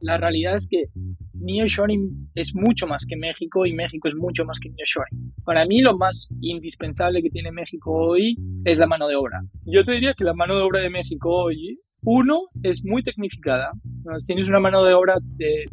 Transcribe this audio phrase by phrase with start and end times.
[0.00, 0.86] La realidad es que
[1.34, 5.34] nearshoring es mucho más que México y México es mucho más que nearshoring.
[5.44, 9.38] Para mí lo más indispensable que tiene México hoy es la mano de obra.
[9.64, 13.72] Yo te diría que la mano de obra de México hoy uno, es muy tecnificada.
[14.26, 15.16] Tienes una mano de obra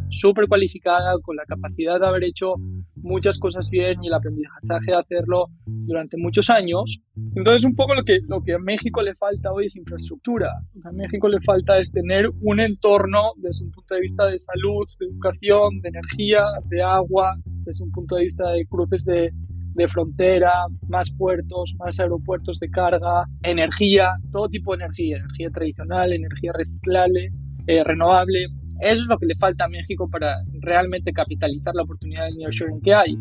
[0.10, 2.56] súper cualificada, con la capacidad de haber hecho
[2.96, 7.02] muchas cosas bien y el aprendizaje de hacerlo durante muchos años.
[7.36, 10.50] Entonces, un poco lo que, lo que a México le falta hoy es infraestructura.
[10.84, 14.84] A México le falta es tener un entorno desde un punto de vista de salud,
[15.00, 19.32] de educación, de energía, de agua, desde un punto de vista de cruces de,
[19.76, 20.52] de frontera,
[20.88, 27.32] más puertos, más aeropuertos de carga, energía, todo tipo de energía, energía tradicional, energía reciclable,
[27.68, 28.48] eh, renovable.
[28.80, 32.82] Eso es lo que le falta a México para realmente capitalizar la oportunidad de nearshoring
[32.82, 33.18] que hay.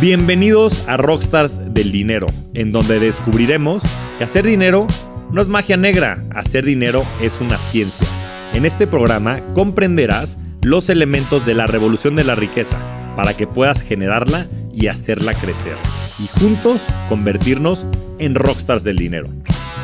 [0.00, 3.82] Bienvenidos a Rockstars del Dinero, en donde descubriremos
[4.16, 4.86] que hacer dinero
[5.30, 8.06] no es magia negra, hacer dinero es una ciencia.
[8.54, 13.82] En este programa comprenderás los elementos de la revolución de la riqueza para que puedas
[13.82, 15.76] generarla y hacerla crecer.
[16.18, 17.86] Y juntos convertirnos
[18.18, 19.28] en rockstars del dinero.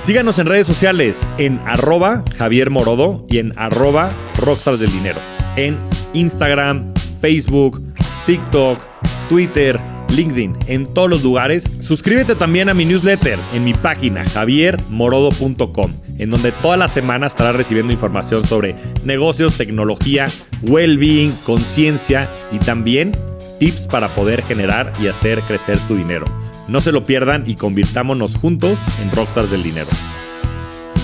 [0.04, 5.18] Síganos en redes sociales en arroba Javier Morodo y en arroba rockstars del dinero.
[5.56, 5.78] En
[6.12, 7.82] Instagram, Facebook,
[8.26, 8.80] TikTok,
[9.28, 9.80] Twitter,
[10.14, 11.64] LinkedIn, en todos los lugares.
[11.80, 17.56] Suscríbete también a mi newsletter en mi página javiermorodo.com, en donde toda la semana estarás
[17.56, 20.28] recibiendo información sobre negocios, tecnología,
[20.62, 23.12] well-being, conciencia y también
[23.58, 26.26] tips para poder generar y hacer crecer tu dinero.
[26.68, 29.88] No se lo pierdan y convirtámonos juntos en Rockstars del Dinero.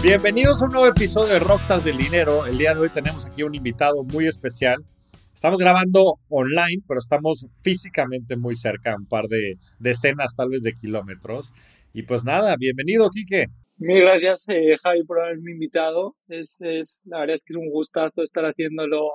[0.02, 2.44] Bienvenidos a un nuevo episodio de Rockstars del Dinero.
[2.46, 4.84] El día de hoy tenemos aquí un invitado muy especial.
[5.32, 10.72] Estamos grabando online, pero estamos físicamente muy cerca, un par de decenas tal vez de
[10.72, 11.52] kilómetros.
[11.94, 13.46] Y pues nada, bienvenido, Quique.
[13.84, 16.14] Mil gracias, eh, Javi, por haberme invitado.
[16.28, 19.10] Es, es, la verdad es que es un gustazo estar haciéndolo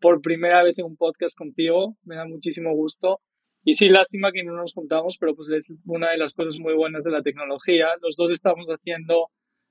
[0.00, 1.96] por primera vez en un podcast contigo.
[2.02, 3.20] Me da muchísimo gusto.
[3.62, 6.74] Y sí, lástima que no nos juntamos, pero pues es una de las cosas muy
[6.74, 7.86] buenas de la tecnología.
[8.02, 9.28] Los dos estamos haciendo,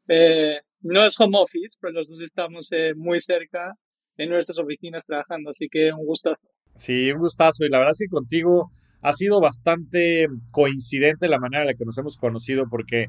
[0.07, 3.73] eh, no es home office, pero los dos estamos eh, muy cerca
[4.15, 6.39] en nuestras oficinas trabajando, así que un gustazo.
[6.77, 7.65] Sí, un gustazo.
[7.65, 8.71] Y la verdad es que contigo
[9.01, 13.07] ha sido bastante coincidente la manera en la que nos hemos conocido, porque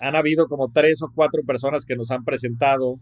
[0.00, 2.98] han habido como tres o cuatro personas que nos han presentado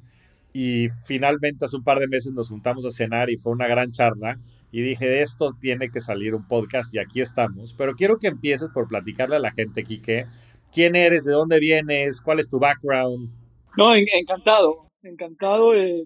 [0.53, 3.91] y finalmente hace un par de meses nos juntamos a cenar y fue una gran
[3.93, 4.39] charla
[4.71, 7.75] y dije, de esto tiene que salir un podcast y aquí estamos.
[7.77, 10.27] Pero quiero que empieces por platicarle a la gente, Quique,
[10.73, 13.31] quién eres, de dónde vienes, cuál es tu background.
[13.77, 15.75] No, encantado, encantado.
[15.75, 16.05] Eh,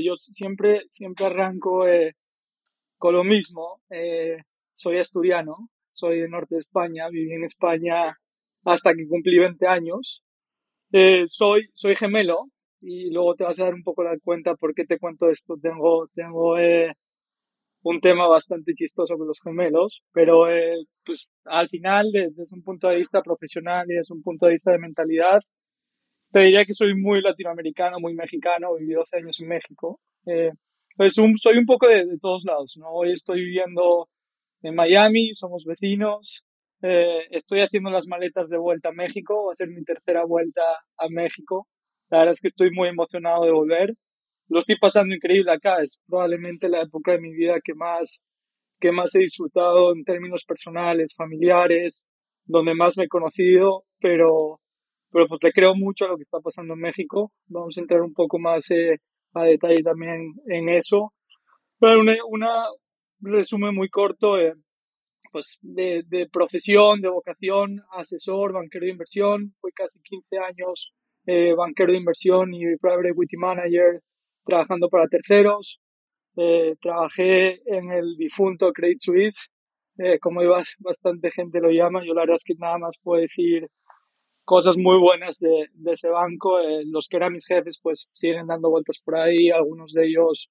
[0.00, 2.14] yo siempre, siempre arranco eh,
[2.98, 3.80] con lo mismo.
[3.90, 4.38] Eh,
[4.74, 8.16] soy asturiano, soy de norte de España, viví en España
[8.64, 10.22] hasta que cumplí 20 años.
[10.92, 12.48] Eh, soy, soy gemelo,
[12.82, 15.56] y luego te vas a dar un poco la cuenta por qué te cuento esto.
[15.62, 16.92] Tengo, tengo eh,
[17.82, 22.88] un tema bastante chistoso con los gemelos, pero eh, pues al final, desde un punto
[22.88, 25.40] de vista profesional y desde un punto de vista de mentalidad,
[26.32, 30.00] te diría que soy muy latinoamericano, muy mexicano, viví 12 años en México.
[30.26, 30.50] Eh,
[30.96, 32.88] pues soy un poco de, de, todos lados, ¿no?
[32.90, 34.08] Hoy estoy viviendo
[34.62, 36.44] en Miami, somos vecinos,
[36.82, 40.62] eh, estoy haciendo las maletas de vuelta a México, va a ser mi tercera vuelta
[40.98, 41.68] a México.
[42.10, 43.94] La verdad es que estoy muy emocionado de volver.
[44.48, 45.80] Lo estoy pasando increíble acá.
[45.82, 48.20] Es probablemente la época de mi vida que más,
[48.80, 52.10] que más he disfrutado en términos personales, familiares,
[52.44, 54.60] donde más me he conocido, pero,
[55.10, 57.32] pero pues le creo mucho a lo que está pasando en México.
[57.46, 58.98] Vamos a entrar un poco más eh,
[59.34, 61.12] a detalle también en eso.
[61.78, 62.64] Pero una, una
[63.20, 64.54] resumen muy corto eh,
[65.32, 69.54] pues de, profesión, de vocación, asesor, banquero de inversión.
[69.60, 70.94] Fui casi 15 años
[71.26, 74.02] eh, banquero de inversión y private equity manager
[74.44, 75.80] trabajando para terceros.
[76.36, 79.50] Eh, trabajé en el difunto Credit Suisse,
[79.98, 80.40] eh, como
[80.78, 83.68] bastante gente lo llama, yo la verdad es que nada más puedo decir
[84.44, 86.60] cosas muy buenas de, de ese banco.
[86.60, 90.50] Eh, los que eran mis jefes pues siguen dando vueltas por ahí, algunos de ellos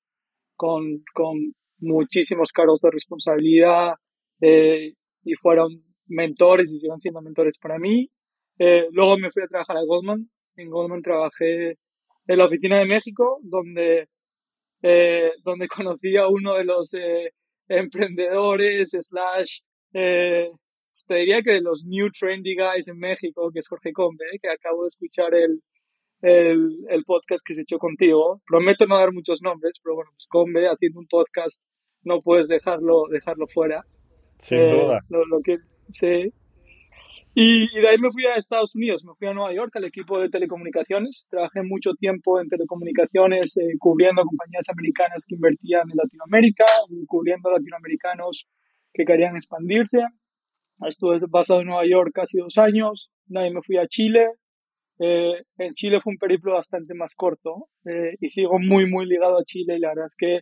[0.55, 3.95] con, con muchísimos cargos de responsabilidad
[4.41, 4.93] eh,
[5.23, 5.69] y fueron
[6.07, 8.09] mentores y siguen siendo mentores para mí.
[8.59, 11.77] Eh, luego me fui a trabajar a Goldman, en Goldman trabajé
[12.27, 14.07] en la oficina de México, donde,
[14.81, 17.31] eh, donde conocí a uno de los eh,
[17.67, 19.59] emprendedores, slash,
[19.93, 20.49] eh,
[21.07, 24.49] te diría que de los new trendy guys en México, que es Jorge Combe, que
[24.49, 25.61] acabo de escuchar el,
[26.21, 28.41] el, el, podcast que se echó contigo.
[28.45, 31.61] Prometo no dar muchos nombres, pero bueno, pues Combe haciendo un podcast
[32.03, 33.83] no puedes dejarlo, dejarlo fuera.
[34.41, 34.99] Sin duda.
[35.09, 35.59] Lo, lo que,
[35.89, 36.33] sí.
[37.33, 40.19] Y, de ahí me fui a Estados Unidos, me fui a Nueva York al equipo
[40.19, 41.27] de telecomunicaciones.
[41.29, 46.65] Trabajé mucho tiempo en telecomunicaciones eh, cubriendo compañías americanas que invertían en Latinoamérica,
[47.07, 48.49] cubriendo latinoamericanos
[48.91, 49.99] que querían expandirse.
[50.85, 53.13] Estuve basado en Nueva York casi dos años.
[53.27, 54.27] De ahí me fui a Chile.
[54.99, 59.37] Eh, en Chile fue un periplo bastante más corto eh, y sigo muy, muy ligado
[59.37, 60.41] a Chile y la verdad es que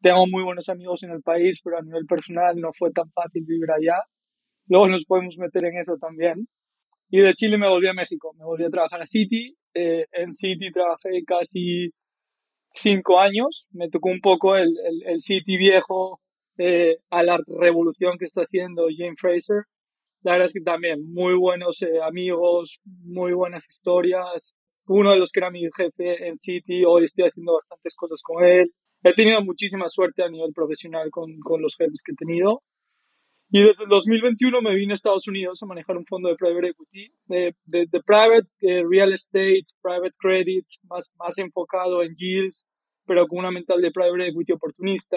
[0.00, 3.44] tengo muy buenos amigos en el país, pero a nivel personal no fue tan fácil
[3.44, 4.02] vivir allá.
[4.66, 6.48] Luego nos podemos meter en eso también.
[7.10, 9.56] Y de Chile me volví a México, me volví a trabajar a City.
[9.74, 11.90] Eh, en City trabajé casi
[12.74, 13.68] cinco años.
[13.72, 14.72] Me tocó un poco el,
[15.06, 16.20] el, City viejo
[16.56, 19.64] eh, a la revolución que está haciendo Jane Fraser.
[20.22, 24.56] La verdad es que también muy buenos eh, amigos, muy buenas historias.
[24.86, 28.44] Uno de los que era mi jefe en City, hoy estoy haciendo bastantes cosas con
[28.44, 28.72] él.
[29.02, 32.62] He tenido muchísima suerte a nivel profesional con, con los jefes que he tenido.
[33.52, 36.68] Y desde el 2021 me vine a Estados Unidos a manejar un fondo de private
[36.68, 42.68] equity, de, de, private eh, real estate, private credit, más, más enfocado en yields,
[43.06, 45.16] pero con una mental de private equity oportunista.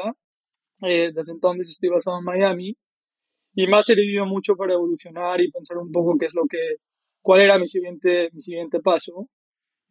[0.81, 2.75] Eh, desde entonces estoy basado en Miami
[3.53, 6.77] y me ha servido mucho para evolucionar y pensar un poco qué es lo que,
[7.21, 9.27] cuál era mi siguiente, mi siguiente paso.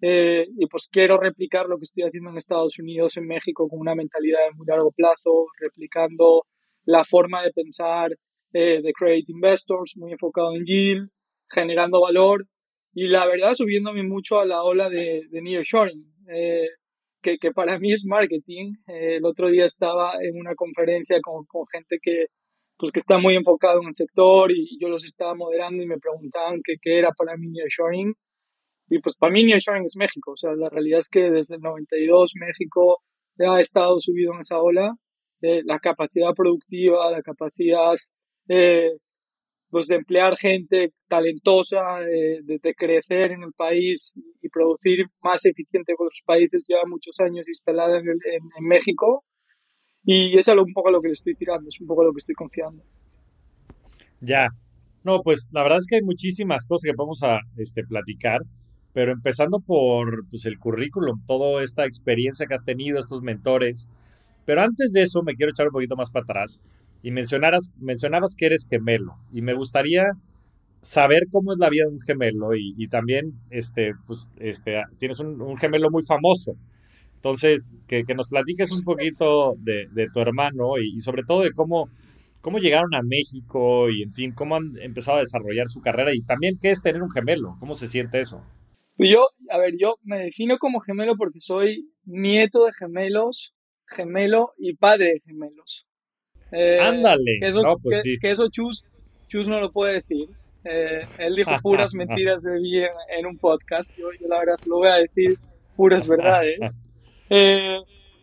[0.04, 3.78] Eh, y pues quiero replicar lo que estoy haciendo en Estados Unidos, en México, con
[3.78, 6.44] una mentalidad de muy largo plazo, replicando
[6.84, 8.10] la forma de pensar
[8.52, 11.08] eh, de Credit Investors, muy enfocado en yield,
[11.48, 12.46] generando valor
[12.92, 16.68] y la verdad subiéndome mucho a la ola de, de nearshoring, eh,
[17.22, 18.74] que, que, para mí es marketing.
[18.88, 22.26] Eh, el otro día estaba en una conferencia con, con, gente que,
[22.76, 25.98] pues, que está muy enfocado en el sector y yo los estaba moderando y me
[25.98, 28.12] preguntaban qué era para mí nearshoring.
[28.92, 30.32] Y pues para mí nearshoring es México.
[30.32, 32.98] O sea, la realidad es que desde el 92 México
[33.38, 34.94] ha estado subido en esa ola.
[35.40, 37.94] la capacidad productiva, la capacidad
[38.48, 38.90] eh,
[39.70, 44.12] pues de emplear gente talentosa, de, crecer en el país
[44.42, 49.24] y producir más eficiente que otros países, lleva muchos años instalada en, en, México
[50.04, 52.34] y es un poco lo que le estoy tirando, es un poco lo que estoy
[52.34, 52.82] confiando.
[54.20, 54.48] Ya,
[55.04, 58.42] no, pues la verdad es que hay muchísimas cosas que podemos a, este, platicar,
[58.92, 63.88] pero empezando por pues, el currículum, toda esta experiencia que has tenido, estos mentores,
[64.44, 66.60] pero antes de eso me quiero echar un poquito más para atrás
[67.02, 70.12] y mencionaras, mencionabas que eres gemelo y me gustaría
[70.80, 75.56] saber cómo es la vida de un gemelo y, también este, pues, este, tienes un,
[75.56, 76.56] gemelo muy famoso.
[77.16, 81.88] Entonces, que, nos platiques un poquito de, tu hermano y, sobre todo de cómo,
[82.40, 86.20] cómo llegaron a México y, en fin, cómo han empezado a desarrollar su carrera y
[86.22, 88.42] también qué es tener un gemelo, cómo se siente eso.
[89.02, 93.52] Pues yo, a ver, yo me defino como gemelo porque soy nieto de gemelos,
[93.84, 95.88] gemelo y padre de gemelos.
[96.52, 97.38] Eh, Ándale.
[97.40, 98.84] Que eso, pues que, eso Chus,
[99.26, 100.28] Chus, no lo puede decir.
[100.62, 103.90] Eh, él dijo puras mentiras de mí en, un podcast.
[103.98, 105.36] Yo, la verdad solo voy a decir
[105.74, 106.60] puras verdades.
[107.34, 107.78] Eh,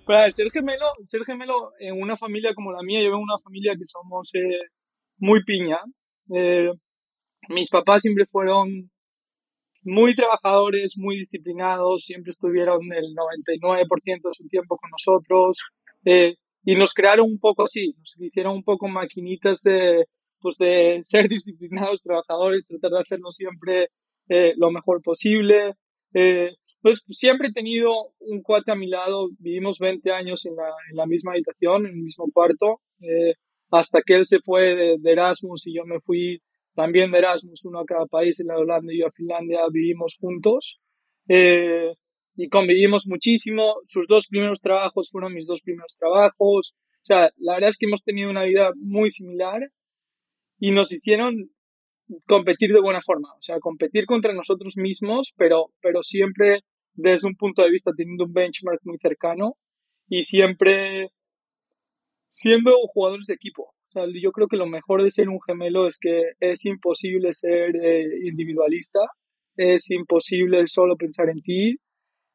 [0.05, 3.73] pero ser gemelo, ser gemelo en una familia como la mía, yo vengo una familia
[3.75, 4.67] que somos eh,
[5.17, 5.79] muy piña.
[7.49, 8.91] mis papás siempre fueron
[9.83, 15.59] muy trabajadores, muy disciplinados, siempre estuvieron el 99% de su tiempo con nosotros.
[16.05, 20.05] Eh, y nos crearon un poco así, nos hicieron un poco maquinitas de,
[20.39, 23.87] pues de ser disciplinados, trabajadores, tratar de hacerlo siempre
[24.29, 25.73] eh, lo mejor posible.
[26.13, 30.69] Eh, pues siempre he tenido un cuate a mi lado, vivimos 20 años en la,
[30.89, 33.33] en la misma habitación, en el mismo cuarto, eh,
[33.69, 36.41] hasta que él se fue de, de, Erasmus y yo me fui
[36.79, 40.15] también de Erasmus, uno a cada país, en la Holanda y yo a Finlandia, vivimos
[40.17, 40.79] juntos.
[41.27, 41.93] Eh,
[42.37, 43.75] y convivimos muchísimo.
[43.85, 46.77] Sus dos primeros trabajos fueron mis dos primeros trabajos.
[47.01, 49.59] O sea, la verdad es que hemos tenido una vida muy similar
[50.57, 51.51] y nos hicieron
[52.25, 53.27] competir de buena forma.
[53.37, 56.61] O sea, competir contra nosotros mismos, pero, pero siempre
[56.93, 59.57] desde un punto de vista teniendo un benchmark muy cercano
[60.07, 61.09] y siempre
[62.29, 63.73] siendo jugadores de equipo.
[63.89, 67.33] O sea, yo creo que lo mejor de ser un gemelo es que es imposible
[67.33, 68.99] ser eh, individualista,
[69.55, 71.75] es imposible solo pensar en ti,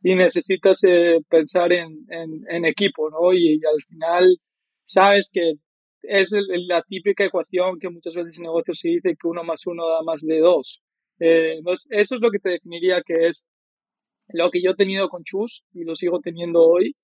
[0.02, 3.32] y necesitas eh, pensar en, en, equipo, ¿no?
[3.32, 4.36] Y, al final
[4.84, 5.54] sabes que
[6.02, 6.30] es
[6.68, 10.02] la típica ecuación que muchas veces en negocios se dice que uno más uno da
[10.02, 10.82] más de dos.
[11.20, 13.48] Eh, eso es lo que te definiría que es
[14.28, 16.96] lo que yo he tenido con Chus y lo sigo teniendo hoy.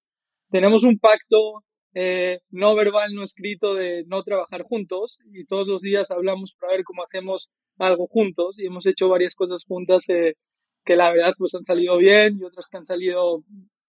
[0.51, 5.83] Tenemos un pacto eh, no verbal, no escrito de no trabajar juntos y todos los
[5.83, 10.37] días hablamos para ver cómo hacemos algo juntos y hemos hecho varias cosas juntas eh,
[10.85, 13.43] que la verdad pues han salido bien y otras que han salido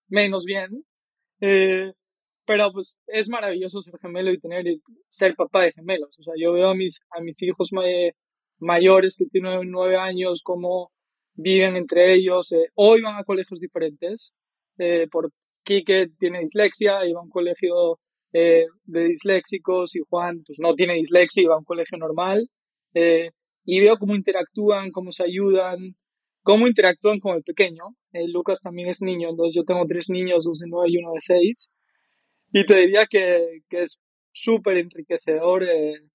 [0.08, 0.86] menos bien.
[1.42, 1.94] Eh,
[2.46, 4.66] pero pues es maravilloso ser gemelo y tener
[5.12, 6.18] ser papá de gemelos.
[6.20, 7.70] O sea, yo veo a mis, a mis hijos
[8.60, 10.92] mayores que tienen nueve años, cómo
[11.36, 12.52] viven entre ellos.
[12.52, 14.36] Eh, hoy van a colegios diferentes.
[15.12, 15.32] Por
[15.64, 18.00] Quique tiene dislexia va a un colegio
[18.34, 22.48] eh, de disléxicos y Juan pues no tiene dislexia va a un colegio normal.
[23.66, 25.96] y veo cómo interactúan, cómo se ayudan,
[26.44, 27.84] cómo interactúan con el pequeño.
[28.34, 31.20] Lucas también es niño, entonces yo tengo tres niños, dos de nueve y uno de
[31.22, 31.72] seis.
[32.52, 34.02] Y te diría que, que es
[34.34, 35.66] súper enriquecedor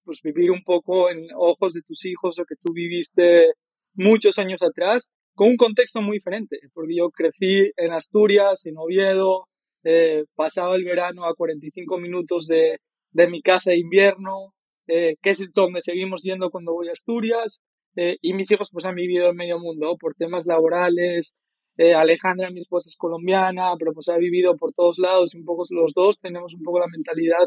[0.04, 3.52] pues vivir un poco en ojos de tus hijos lo que tú viviste
[3.94, 9.48] muchos años atrás con un contexto muy diferente, porque yo crecí en Asturias, en Oviedo,
[9.84, 12.78] eh, pasaba el verano a 45 minutos de,
[13.12, 14.54] de mi casa de invierno,
[14.88, 17.60] eh, que es donde seguimos yendo cuando voy a Asturias,
[17.96, 21.36] eh, y mis hijos pues han vivido en medio mundo por temas laborales,
[21.78, 25.64] eh, Alejandra, mi esposa, es colombiana, pero pues ha vivido por todos lados un poco
[25.70, 27.44] los dos tenemos un poco la mentalidad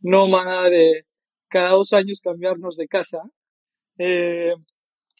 [0.00, 1.04] nómada de
[1.48, 3.22] cada dos años cambiarnos de casa.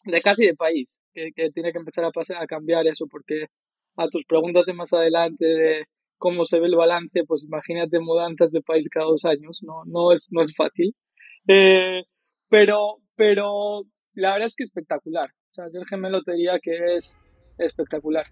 [0.04, 3.46] De casi de país, que, tiene que empezar a, pasar, a cambiar eso, porque
[3.96, 5.84] a tus preguntas de más adelante de
[6.18, 10.12] cómo se ve el balance, pues imagínate mudanzas de país cada dos años, no, no,
[10.12, 10.94] es, no es fácil.
[11.48, 12.02] Eh,
[12.48, 13.82] pero, pero
[14.14, 15.30] la verdad es que espectacular.
[15.50, 17.14] O sea, el gemelo te diría que es
[17.58, 18.26] espectacular.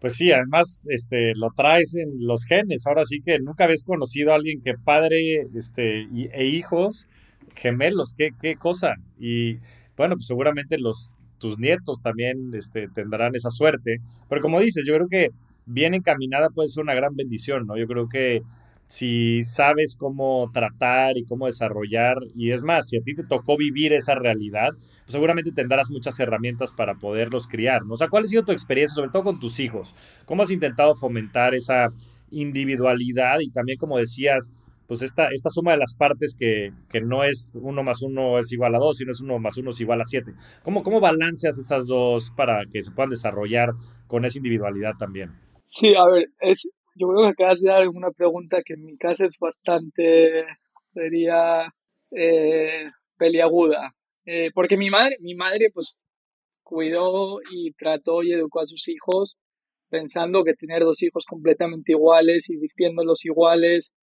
[0.00, 2.86] Pues sí, además este, lo traes en los genes.
[2.86, 7.08] Ahora sí que nunca habéis conocido a alguien que padre este, e hijos
[7.54, 8.14] gemelos.
[8.16, 8.94] Qué, qué cosa.
[9.18, 9.56] Y
[9.96, 13.98] bueno, pues seguramente los, tus nietos también este, tendrán esa suerte.
[14.28, 15.30] Pero como dices, yo creo que
[15.66, 17.76] bien encaminada puede ser una gran bendición, ¿no?
[17.76, 18.42] Yo creo que
[18.86, 23.56] si sabes cómo tratar y cómo desarrollar, y es más, si a ti te tocó
[23.56, 27.94] vivir esa realidad, pues seguramente tendrás muchas herramientas para poderlos criar, ¿no?
[27.94, 29.94] O ¿cuál ha sido tu experiencia, sobre todo con tus hijos?
[30.24, 31.92] ¿Cómo has intentado fomentar esa
[32.30, 34.50] individualidad y también, como decías,
[34.86, 38.52] pues esta, esta suma de las partes que, que, no es uno más uno es
[38.52, 40.32] igual a dos, sino es uno más uno es igual a siete.
[40.62, 43.70] ¿Cómo, ¿Cómo balanceas esas dos para que se puedan desarrollar
[44.06, 45.30] con esa individualidad también?
[45.66, 48.96] Sí, a ver, es, yo creo que acabas de dar una pregunta que en mi
[48.96, 50.44] caso es bastante,
[50.94, 51.72] sería,
[52.12, 53.94] eh, peliaguda.
[54.24, 55.98] Eh, porque mi madre, mi madre, pues,
[56.62, 59.38] cuidó y trató y educó a sus hijos
[59.88, 63.94] pensando que tener dos hijos completamente iguales y vistiéndolos iguales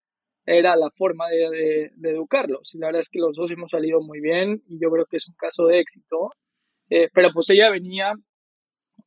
[0.47, 2.75] era la forma de, educarlos.
[2.75, 5.19] Y la verdad es que los dos hemos salido muy bien y yo creo que
[5.19, 6.31] es un caso de éxito.
[6.91, 8.13] Eh, pero pues ella venía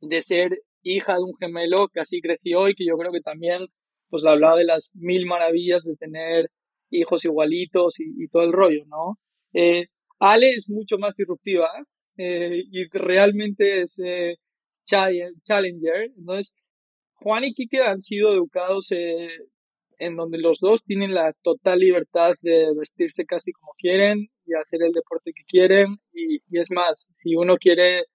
[0.02, 3.68] de ser hija de un gemelo que así creció y que yo creo que también
[4.10, 6.50] pues le hablaba de las mil maravillas de tener
[6.90, 9.20] hijos igualitos y, todo el rollo, ¿no?
[9.54, 9.88] Eh,
[10.20, 11.70] Ale es mucho más disruptiva
[12.18, 14.02] eh, y realmente es
[14.86, 16.12] challenger.
[16.18, 16.56] Entonces,
[17.16, 18.92] Juan y Kike han sido educados
[20.00, 24.84] en donde los dos tienen la total libertad de vestirse casi como quieren y hacer
[24.84, 25.98] el deporte que quieren.
[26.14, 28.06] Y, es más, si uno quiere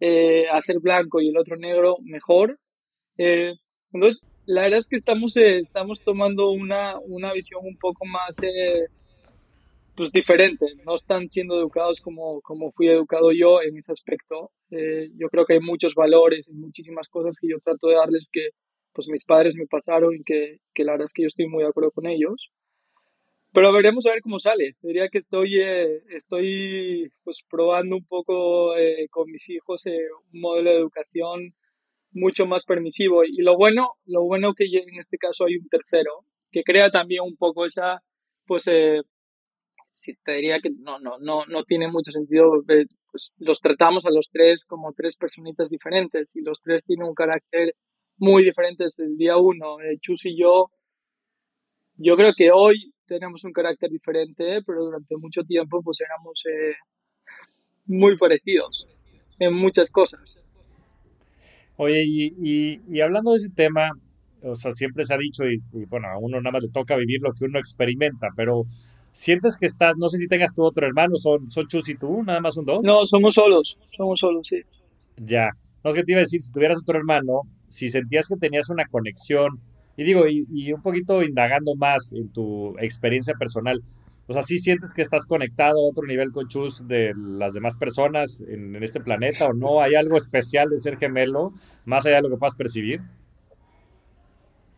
[0.00, 2.58] eh, hacer blanco y el otro negro, mejor.
[3.18, 3.52] Eh,
[3.92, 8.36] entonces, la verdad es que estamos, eh, estamos tomando una, una visión un poco más
[9.94, 10.66] pues diferente.
[10.86, 14.50] No están siendo educados como, como fui educado yo en ese aspecto.
[14.70, 18.48] yo creo que hay muchos valores y muchísimas cosas que yo trato de darles que
[18.92, 21.68] pues mis padres me pasaron que, que, la verdad es que yo estoy muy de
[21.68, 22.50] acuerdo con ellos.
[23.52, 24.76] Pero veremos a ver cómo sale.
[24.80, 29.98] Diría que estoy, eh, estoy pues probando un poco eh, con mis hijos eh,
[30.32, 31.54] un modelo de educación
[32.12, 33.24] mucho más permisivo.
[33.24, 37.22] Y lo bueno, lo bueno que en este caso hay un tercero que crea también
[37.24, 38.02] un poco esa,
[38.46, 38.64] pues
[39.90, 42.62] sí, te diría que no, no, no, no tiene mucho sentido.
[43.10, 47.14] Pues los tratamos a los tres como tres personitas diferentes y los tres tienen un
[47.14, 47.74] carácter
[48.22, 49.80] muy diferentes desde el día uno.
[49.80, 50.70] Eh, Chus y yo,
[51.96, 56.74] yo creo que hoy tenemos un carácter diferente, pero durante mucho tiempo pues éramos eh,
[57.86, 58.86] muy parecidos
[59.40, 60.40] en muchas cosas.
[61.76, 63.90] Oye, y, y, hablando de ese tema,
[64.42, 67.20] o sea, siempre se ha dicho, y, bueno, a uno nada más le toca vivir
[67.22, 68.66] lo que uno experimenta, pero
[69.10, 72.22] sientes que estás, no sé si tengas tu otro hermano, son, son Chus y tú,
[72.22, 72.80] nada más son dos.
[72.84, 74.60] No, somos solos, somos solos, sí.
[75.16, 75.48] Ya,
[75.82, 78.68] no es que te iba a decir, si tuvieras otro hermano, si sentías que tenías
[78.68, 79.60] una conexión,
[79.96, 83.80] y digo, y, un poquito indagando más en tu experiencia personal,
[84.26, 87.76] o sea, ¿sí sientes que estás conectado a otro nivel con Chus de las demás
[87.76, 89.80] personas en, este planeta o no?
[89.80, 91.52] ¿Hay algo especial de ser gemelo,
[91.84, 93.00] más allá de lo que puedas percibir?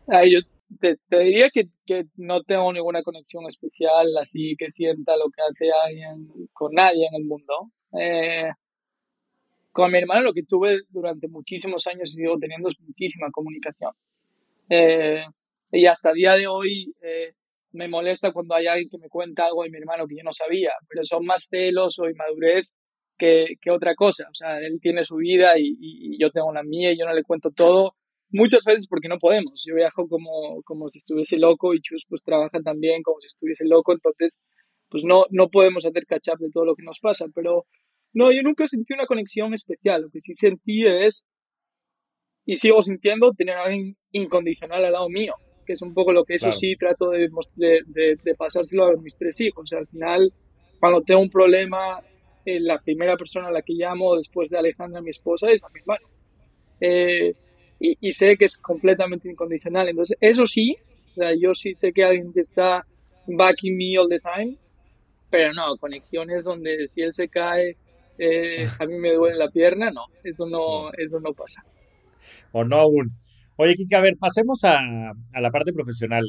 [0.07, 0.39] yo
[0.79, 1.67] te, diría que,
[2.15, 7.21] no tengo ninguna conexión especial, así que sienta lo que hace alguien con nadie en
[7.21, 7.71] el mundo.
[7.99, 8.49] Eh,
[9.75, 13.91] con mi hermano lo que tuve durante muchísimos años y sigo teniendo es muchísima comunicación.
[14.69, 15.25] Eh,
[15.69, 17.33] y hasta el día de hoy eh,
[17.73, 20.31] me molesta cuando hay alguien que me cuenta algo de mi hermano que yo no
[20.31, 22.71] sabía, pero son más celos o inmadurez
[23.17, 24.25] que, que, otra cosa.
[24.31, 27.23] O sea, él tiene su vida y, yo tengo la mía y yo no le
[27.23, 27.95] cuento todo.
[28.29, 29.61] Muchas veces porque no podemos.
[29.67, 33.65] Yo viajo como, como si estuviese loco y Chus pues trabaja también como si estuviese
[33.67, 33.91] loco.
[33.91, 34.39] Entonces,
[34.87, 37.25] pues no, no podemos hacer catch de todo lo que nos pasa.
[37.35, 37.65] Pero
[38.15, 40.03] no, yo nunca sentí una conexión especial.
[40.03, 41.27] Lo que sí sentí es,
[42.45, 45.33] y sigo sintiendo, tener a alguien incondicional al lado mío.
[45.65, 49.17] Que es un poco lo que eso sí trato de, de, de, pasárselo a mis
[49.17, 49.63] tres hijos.
[49.63, 50.31] O sea, al final,
[50.79, 51.99] cuando tengo un problema,
[52.45, 55.69] eh, la primera persona a la que llamo después de Alejandra, mi esposa, es a
[55.69, 56.07] mi hermano.
[56.79, 57.33] Eh,
[57.81, 59.89] y, y, sé que es completamente incondicional.
[59.89, 60.77] Entonces, eso sí,
[61.11, 62.85] o sea, yo sí sé que alguien que está
[63.27, 64.57] backing me all the time,
[65.29, 67.75] pero no, conexiones donde si él se cae,
[68.17, 71.63] eh, a mí me duele la pierna, no, eso no, eso no pasa.
[72.51, 73.11] O no aún.
[73.57, 74.77] Oye, Kika, a ver, pasemos a,
[75.33, 76.25] a la parte profesional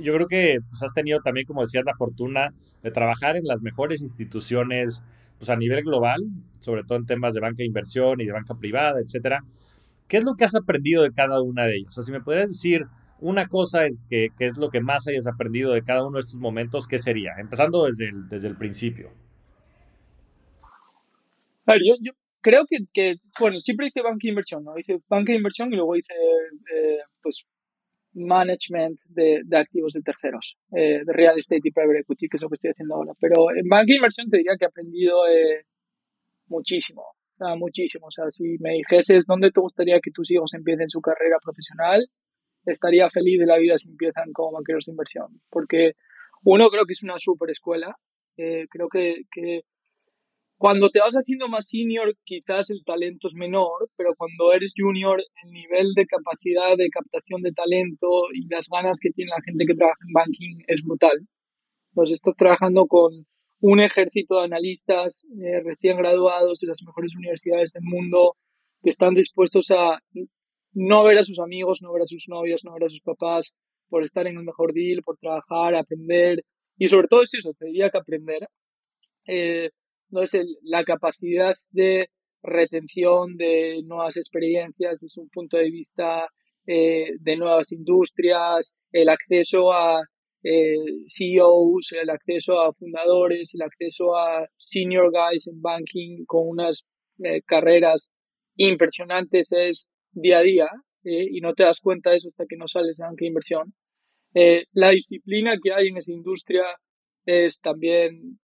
[0.00, 3.62] yo creo que pues, has tenido también, como decías, la fortuna de trabajar en las
[3.62, 5.04] mejores instituciones
[5.38, 6.20] pues, a nivel global,
[6.60, 9.40] sobre todo en temas de banca de inversión y de banca privada, etcétera.
[10.08, 11.88] ¿Qué es lo que has aprendido de cada una de ellas?
[11.88, 12.82] O sea, si me podrías decir
[13.20, 16.40] una cosa que, que, es lo que más hayas aprendido de cada uno de estos
[16.40, 17.32] momentos, ¿qué sería?
[17.38, 19.10] Empezando desde el, desde el principio.
[21.66, 24.76] A ver, yo, yo creo que, que, bueno, siempre hice banca de inversión, ¿no?
[24.78, 26.14] Hice banca de inversión y luego hice,
[26.74, 27.44] eh, pues,
[28.14, 32.42] management de, de activos de terceros, eh, de real estate y private equity, que es
[32.42, 33.12] lo que estoy haciendo ahora.
[33.20, 35.64] Pero en banca de inversión te diría que he aprendido eh,
[36.46, 37.02] muchísimo,
[37.56, 38.06] muchísimo.
[38.06, 42.06] O sea, si me dijeses dónde te gustaría que tus hijos empiecen su carrera profesional,
[42.66, 45.40] estaría feliz de la vida si empiezan como banqueros de inversión.
[45.50, 45.92] Porque
[46.44, 47.96] uno creo que es una super escuela,
[48.36, 49.62] eh, creo que, que
[50.62, 55.20] cuando te vas haciendo más senior, quizás el talento es menor, pero cuando eres junior,
[55.42, 59.66] el nivel de capacidad de captación de talento y las ganas que tiene la gente
[59.66, 61.26] que trabaja en banking es brutal.
[61.94, 63.26] Pues estás trabajando con
[63.58, 68.36] un ejército de analistas eh, recién graduados de las mejores universidades del mundo
[68.84, 69.98] que están dispuestos a
[70.74, 73.56] no ver a sus amigos, no ver a sus novios, no ver a sus papás,
[73.88, 76.44] por estar en el mejor deal, por trabajar, aprender.
[76.78, 78.46] Y sobre todo es eso, te diría que aprender.
[79.26, 79.70] Eh,
[80.12, 82.10] no es la capacidad de
[82.42, 86.28] retención de nuevas experiencias desde un punto de vista
[86.66, 90.02] eh, de nuevas industrias, el acceso a
[90.44, 96.84] eh, CEOs, el acceso a fundadores, el acceso a senior guys en banking con unas
[97.24, 98.10] eh, carreras
[98.56, 100.68] impresionantes es día a día
[101.04, 103.74] y no te das cuenta de eso hasta que no sales de banca inversión.
[104.72, 106.62] la disciplina que hay en esa industria
[107.26, 108.38] es también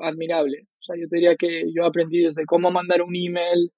[0.00, 0.68] admirable.
[0.86, 3.72] O sea, yo te diría que yo aprendí desde cómo mandar un email,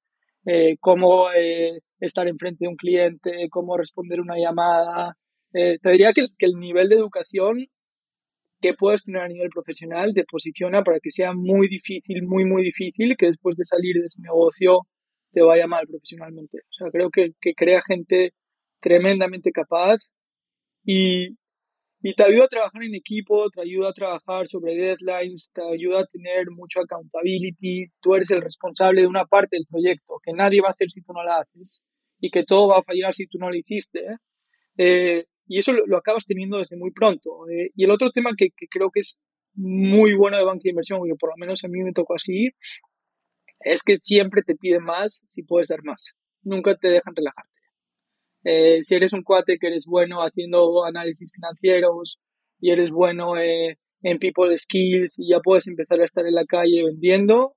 [0.45, 5.17] eh, cómo eh, estar enfrente de un cliente, cómo responder una llamada.
[5.55, 7.67] Eh, te diría que, que, el nivel de educación
[8.61, 12.63] que puedes tener a nivel profesional te posiciona para que sea muy difícil, muy, muy
[12.63, 14.81] difícil que después de salir de ese negocio
[15.33, 16.59] te vaya mal profesionalmente.
[16.59, 18.33] O sea, creo que, que crea gente
[18.81, 19.99] tremendamente capaz
[20.85, 21.38] y,
[22.01, 26.01] y te ayuda a trabajar en equipo, te ayuda a trabajar sobre deadlines, te ayuda
[26.01, 27.87] a tener mucho accountability.
[28.01, 31.03] Tú eres el responsable de una parte del proyecto, que nadie va a hacer si
[31.03, 31.83] tú no la haces
[32.21, 34.01] y que todo va a fallar si tú no lo hiciste.
[34.01, 34.17] ¿eh?
[34.77, 37.49] Eh, y eso lo, acabas teniendo desde muy pronto.
[37.49, 37.71] ¿eh?
[37.75, 39.19] Y el otro tema que, que, creo que es
[39.55, 42.51] muy bueno de banca de inversión, que por lo menos a mí me tocó así,
[43.61, 46.17] es que siempre te piden más si puedes dar más.
[46.43, 47.58] Nunca te dejan relajarte.
[48.51, 52.19] Eh, si eres un cuate que eres bueno haciendo análisis financieros
[52.59, 56.47] y eres bueno eh, en people skills y ya puedes empezar a estar en la
[56.47, 57.57] calle vendiendo,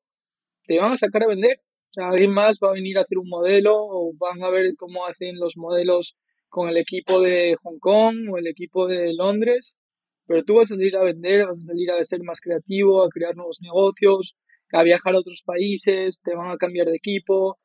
[0.65, 1.59] te van a sacar a vender.
[1.91, 4.73] O sea, alguien más va a venir a hacer un modelo o van a ver
[4.77, 6.17] cómo hacen los modelos
[6.49, 9.79] con el equipo de Hong Kong o el equipo de Londres,
[10.27, 13.09] pero tú vas a salir a vender, vas a salir a ser más creativo, a
[13.09, 14.35] crear nuevos negocios,
[14.73, 17.59] a viajar a otros países, te van a cambiar de equipo.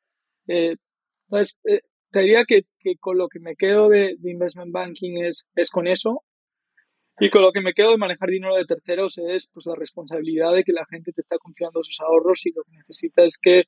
[0.46, 0.76] Eh,
[1.28, 1.80] entonces, eh,
[2.16, 5.68] te diría que, que, con lo que me quedo de, de, investment banking es, es
[5.68, 6.22] con eso.
[7.20, 10.54] Y con lo que me quedo de manejar dinero de terceros es pues la responsabilidad
[10.54, 13.64] de que la gente te está confiando sus ahorros y lo que necesita es que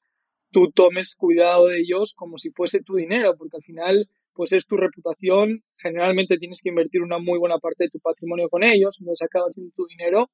[0.51, 4.65] tú tomes cuidado de ellos como si fuese tu dinero, porque al final pues es
[4.67, 8.97] tu reputación, generalmente tienes que invertir una muy buena parte de tu patrimonio con ellos,
[8.99, 10.31] entonces acaba siendo tu dinero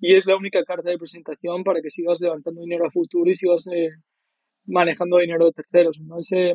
[0.00, 3.36] y es la única carta de presentación para que sigas levantando dinero a futuro y
[3.36, 3.90] sigas eh,
[4.66, 5.98] manejando dinero de terceros.
[6.00, 6.54] Entonces,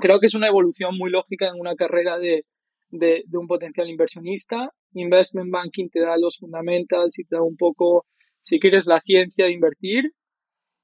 [0.00, 2.44] creo que es una evolución muy lógica en una carrera de,
[2.90, 4.70] de, un potencial inversionista.
[4.94, 8.06] Investment banking te da los fundamentals y te da un poco,
[8.42, 10.12] si quieres, la ciencia de invertir.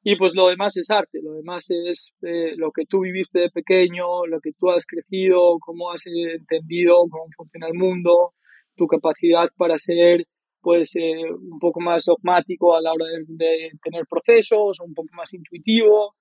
[0.03, 3.51] Y pues lo demás es arte, lo demás es eh, lo que tú viviste de
[3.51, 8.35] pequeño, lo que tú has crecido, cómo has entendido cómo funciona el mundo,
[8.77, 10.25] tu capacidad para ser
[10.61, 16.15] pues un poco más dogmático a la hora de, tener procesos, un poco más intuitivo,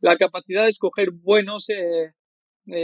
[0.00, 1.68] la capacidad de escoger buenos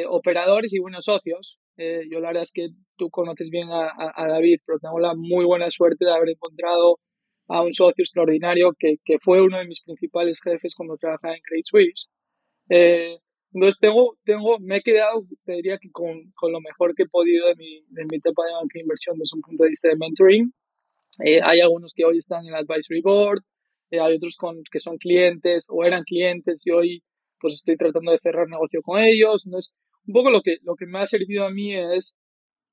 [0.09, 1.59] operadores y buenos socios.
[1.77, 5.45] yo la verdad es que tú conoces bien a, a, David, pero tengo la muy
[5.45, 6.99] buena suerte de haber encontrado
[7.49, 11.43] a un socio extraordinario que, que fue uno de mis principales jefes cuando trabajaba en
[11.43, 12.11] Credit Suisse.
[12.69, 13.16] Eh,
[13.53, 17.09] entonces tengo, tengo, me he quedado, te diría que con, con lo mejor que he
[17.09, 19.88] podido de mi, de mi etapa de banca de inversión desde un punto de vista
[19.88, 20.53] de mentoring.
[21.25, 23.40] Eh, hay algunos que hoy están en el advisory board,
[23.90, 27.03] eh, hay otros con, que son clientes o eran clientes y hoy
[27.40, 29.46] pues estoy tratando de cerrar negocio con ellos.
[29.46, 29.74] Entonces,
[30.07, 32.18] un poco lo que, lo que me ha servido a mí es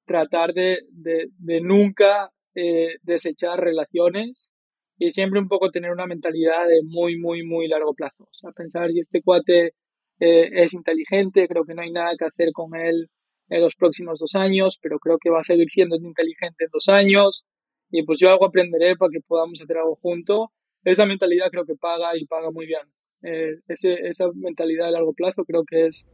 [0.05, 4.49] tratar de, de, de nunca eh, desechar relaciones
[4.97, 8.23] y siempre un poco tener una mentalidad de muy, muy, muy largo plazo.
[8.23, 9.73] O sea, pensar, si este cuate
[10.19, 13.09] eh, es inteligente, creo que no hay nada que hacer con él
[13.49, 16.89] en los próximos dos años, pero creo que va a seguir siendo inteligente en dos
[16.89, 17.45] años
[17.91, 20.51] y pues yo algo aprenderé para que podamos hacer algo junto.
[20.83, 22.81] Esa mentalidad creo que paga y paga muy bien.
[23.23, 26.07] Eh, esa mentalidad de largo plazo creo que es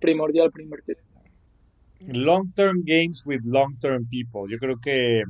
[0.00, 0.96] primordial para invertir.
[2.06, 4.50] Long term games with long term people.
[4.50, 5.22] Yo creo que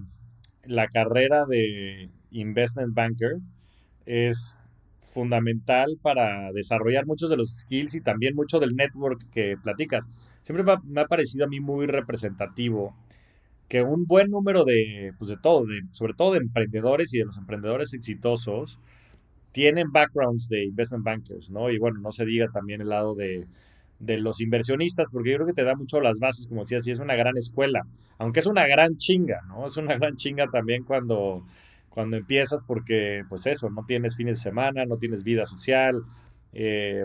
[0.64, 3.38] la carrera de investment banker
[4.06, 4.60] es
[5.02, 10.08] fundamental para desarrollar muchos de los skills y también mucho del network que platicas.
[10.42, 12.94] Siempre me ha, parecido a mí muy representativo
[13.68, 17.38] que un buen número de, pues de todo, sobre todo de emprendedores y de los
[17.38, 18.78] emprendedores exitosos,
[19.52, 21.70] tienen backgrounds de investment bankers, ¿no?
[21.70, 23.46] Y bueno, no se diga también el lado de,
[23.98, 26.92] de los inversionistas, porque yo creo que te da mucho las bases, como decías, y
[26.92, 27.82] es una gran escuela,
[28.18, 29.66] aunque es una gran chinga, ¿no?
[29.66, 31.44] Es una gran chinga también cuando
[31.90, 36.02] cuando empiezas porque, pues eso, no tienes fines de semana, no tienes vida social.
[36.52, 37.04] Eh,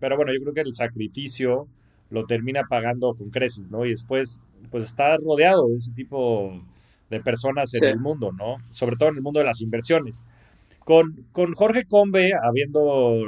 [0.00, 1.68] pero bueno, yo creo que el sacrificio
[2.10, 3.84] lo termina pagando con creces, ¿no?
[3.84, 6.60] Y después, pues estar rodeado de ese tipo
[7.10, 8.56] de personas en el mundo, ¿no?
[8.70, 10.24] Sobre todo en el mundo de las inversiones.
[10.84, 13.24] Con, con Jorge Combe, habiendo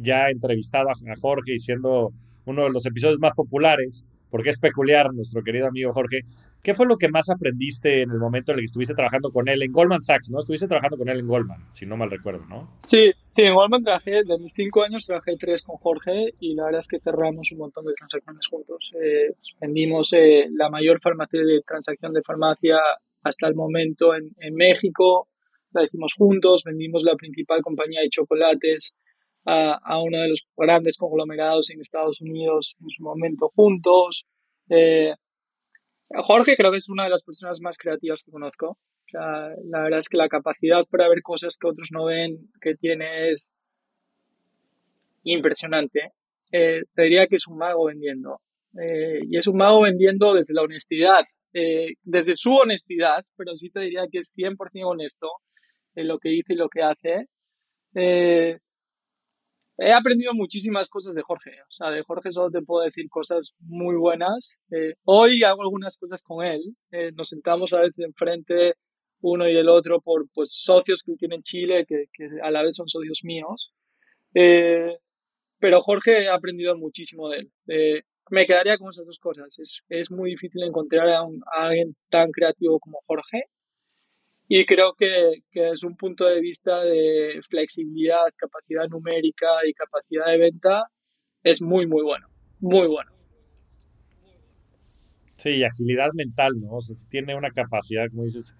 [0.00, 2.12] ya entrevistado a Jorge y siendo
[2.44, 6.22] uno de los episodios más populares, porque es peculiar, nuestro querido amigo Jorge.
[6.62, 9.48] ¿Qué fue lo que más aprendiste en el momento en el que estuviste trabajando con
[9.48, 10.38] él en Goldman Sachs, no?
[10.38, 12.78] Estuviste trabajando con él en Goldman, si no mal recuerdo, ¿no?
[12.82, 16.64] Sí, sí, en Goldman trabajé, de mis cinco años trabajé tres con Jorge y la
[16.66, 18.92] verdad es que cerramos un montón de transacciones juntos.
[19.02, 22.78] Eh, vendimos eh, la mayor farmacia de transacción de farmacia
[23.24, 25.28] hasta el momento en, en México,
[25.72, 28.96] la hicimos juntos, vendimos la principal compañía de chocolates
[29.44, 34.26] a, uno de los grandes conglomerados en Estados Unidos en su momento juntos.
[34.68, 35.14] Eh,
[36.14, 38.78] Jorge creo que es una de las personas más creativas que conozco.
[39.12, 43.30] la verdad es que la capacidad para ver cosas que otros no ven que tiene
[43.30, 43.54] es
[45.24, 46.12] impresionante.
[46.52, 48.40] Eh, te diría que es un mago vendiendo.
[48.80, 51.24] Eh, y es un mago vendiendo desde la honestidad,
[52.02, 55.28] desde su honestidad, pero sí te diría que es 100% honesto
[55.94, 57.28] en lo que dice y lo que hace.
[59.78, 61.50] He aprendido muchísimas cosas de Jorge.
[61.62, 64.58] O sea, de Jorge solo te puedo decir cosas muy buenas.
[64.70, 66.60] Eh, hoy hago algunas cosas con él.
[66.90, 68.74] Eh, nos sentamos a veces enfrente
[69.22, 72.62] uno y el otro por pues, socios que tiene en Chile, que, que a la
[72.62, 73.72] vez son socios míos.
[74.34, 74.98] Eh,
[75.58, 78.04] pero Jorge he aprendido muchísimo de él.
[78.30, 79.58] me quedaría con esas dos cosas.
[79.58, 83.46] Es, es muy difícil encontrar a, a alguien tan creativo como Jorge
[84.48, 90.26] y creo que, que, es un punto de vista de flexibilidad, capacidad numérica y capacidad
[90.26, 90.84] de venta,
[91.42, 92.26] es muy, muy bueno.
[92.60, 93.10] Muy bueno.
[95.36, 96.76] Sí, agilidad mental, ¿no?
[96.76, 98.54] O sea, tiene una capacidad, como dices,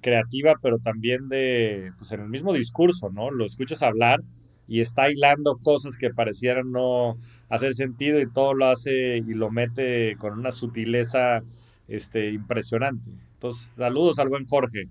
[0.00, 3.30] creativa, pero también de, pues en el mismo discurso, ¿no?
[3.30, 4.20] Lo escuchas hablar
[4.68, 7.16] y está hilando cosas que parecieran no
[7.48, 11.42] hacer sentido y todo lo hace y lo mete con una sutileza
[11.88, 13.10] este, impresionante.
[13.34, 14.88] Entonces, saludos al buen Jorge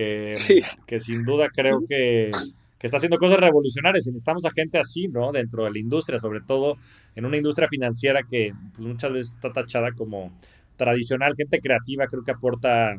[0.00, 2.30] que, que sin duda creo que,
[2.78, 4.06] que, está haciendo cosas revolucionarias.
[4.06, 5.32] Y necesitamos a gente así, ¿no?
[5.32, 6.76] Dentro de la industria, sobre todo
[7.14, 10.32] en una industria financiera que pues, muchas veces está tachada como
[10.76, 12.94] tradicional, gente creativa, creo que aporta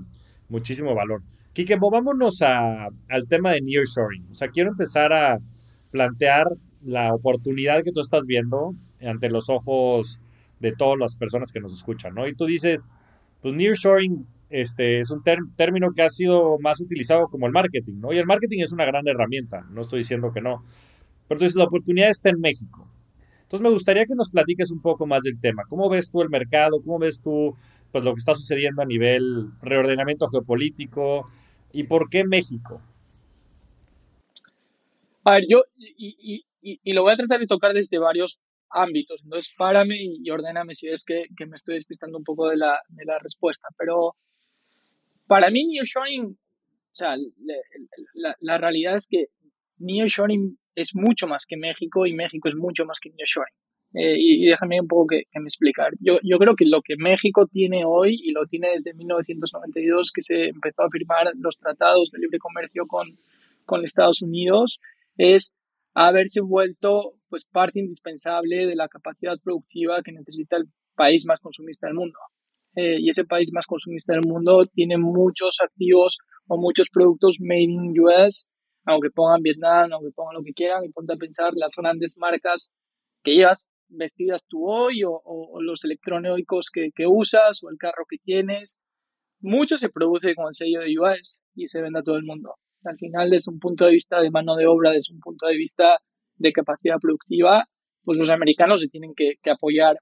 [0.49, 1.21] muchísimo valor.
[1.53, 4.27] Quique, vámonos a, al tema de nearshoring.
[4.31, 5.37] O sea, quiero empezar a
[5.89, 6.45] plantear
[6.85, 10.19] la oportunidad que tú estás viendo ante los ojos
[10.59, 12.27] de todas las personas que nos escuchan, ¿no?
[12.27, 12.85] Y tú dices,
[13.41, 15.23] pues nearshoring este, es un
[15.55, 18.13] término que ha sido más utilizado como el marketing, ¿no?
[18.13, 20.63] Y el marketing es una gran herramienta, no estoy diciendo que no.
[21.27, 22.87] Pero entonces la oportunidad está en México.
[23.43, 25.63] Entonces me gustaría que nos platiques un poco más del tema.
[25.67, 26.81] ¿Cómo ves tú el mercado?
[26.83, 27.55] ¿Cómo ves tú
[27.91, 31.27] pues, lo que está sucediendo a nivel reordenamiento geopolítico?
[31.73, 32.81] ¿Y por qué México?
[35.23, 36.43] A ver, yo, y,
[36.93, 39.21] lo voy a tratar de tocar desde varios ámbitos.
[39.23, 43.05] Entonces, párame y, ordéname si es que, me estoy despistando un poco de la, de
[43.05, 43.67] la respuesta.
[43.77, 44.15] Pero
[45.31, 47.15] para mí, nearshoring O sea,
[48.41, 49.27] la, realidad es que
[49.77, 53.55] nearshoring es mucho más que México y México es mucho más que nearshoring.
[53.93, 55.93] Eh, y, déjame un poco que, me explicar.
[56.01, 60.21] Yo, yo creo que lo que México tiene hoy y lo tiene desde 1992 que
[60.21, 63.17] se empezó a firmar los tratados de libre comercio con,
[63.63, 64.81] con Estados Unidos
[65.15, 65.55] es
[65.93, 71.87] haberse vuelto pues parte indispensable de la capacidad productiva que necesita el país más consumista
[71.87, 72.19] del mundo.
[72.75, 77.63] Eh, y ese país más consumista del mundo tiene muchos activos o muchos productos made
[77.63, 78.49] in US,
[78.85, 82.71] aunque pongan Vietnam, aunque pongan lo que quieran, y ponte a pensar las grandes marcas
[83.23, 88.17] que llevas vestidas tú hoy o, los electrónicos que, que, usas o el carro que
[88.17, 88.81] tienes.
[89.41, 92.55] Mucho se produce con el sello de US y se vende a todo el mundo.
[92.83, 95.57] Al final, desde un punto de vista de mano de obra, desde un punto de
[95.57, 95.99] vista
[96.35, 97.65] de capacidad productiva,
[98.03, 99.97] pues los americanos se tienen que, que apoyar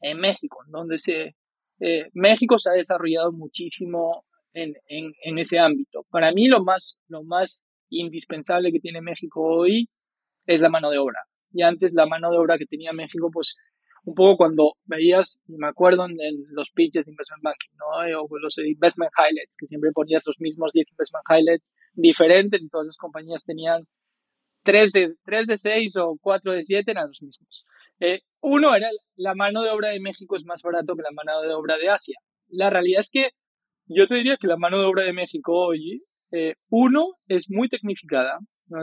[0.00, 1.36] en México, donde se,
[1.80, 6.04] eh, México se ha desarrollado muchísimo en, en, ese ámbito.
[6.10, 9.88] Para mí lo más, lo más indispensable que tiene México hoy
[10.46, 11.18] es la mano de obra
[11.52, 13.56] y antes la mano de obra que tenía México, pues
[14.04, 16.16] un poco cuando veías, me acuerdo en,
[16.50, 18.22] los pitches de investment banking, ¿no?
[18.22, 22.86] O los investment highlights, que siempre ponías los mismos 10 investment highlights diferentes y todas
[22.86, 23.86] las compañías tenían
[24.64, 27.64] 3 de, 3 de 6 o 4 de 7 eran los mismos.
[28.00, 31.40] Eh, uno era la mano de obra de México es más barato que la mano
[31.42, 32.16] de obra de Asia.
[32.48, 33.30] La realidad es que
[33.86, 37.68] yo te diría que la mano de obra de México hoy, eh, uno, es muy
[37.68, 38.38] tecnificada,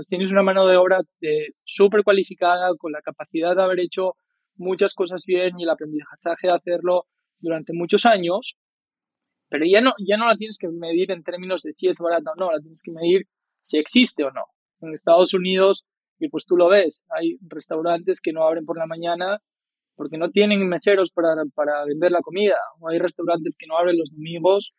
[0.08, 4.16] Tienes una mano de obra eh, súper cualificada, con la capacidad de haber hecho
[4.56, 7.06] muchas cosas bien y el aprendizaje de hacerlo
[7.40, 8.58] durante muchos años,
[9.50, 12.32] pero ya no, ya no la tienes que medir en términos de si es barata
[12.32, 13.28] o no, la tienes que medir
[13.62, 14.44] si existe o no.
[14.82, 15.86] En Estados Unidos,
[16.20, 19.40] y pues tú lo ves, hay restaurantes que no abren por la mañana
[19.96, 23.98] porque no tienen meseros para, para vender la comida, o hay restaurantes que no abren
[23.98, 24.74] los domingos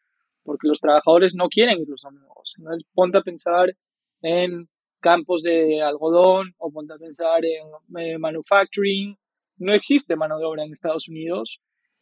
[0.44, 2.54] porque los trabajadores no quieren ir los domingos.
[2.94, 3.74] Ponte a pensar
[4.22, 4.68] en
[5.00, 7.66] campos de algodón o ponte a pensar en
[7.98, 9.16] eh, manufacturing.
[9.58, 11.60] No existe mano de obra en Estados Unidos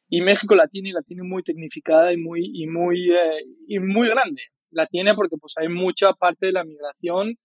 [0.08, 3.78] y México la tiene y la tiene muy tecnificada y muy, y muy, eh, y
[3.80, 4.42] muy grande.
[4.70, 7.36] La tiene porque pues hay mucha parte de la migración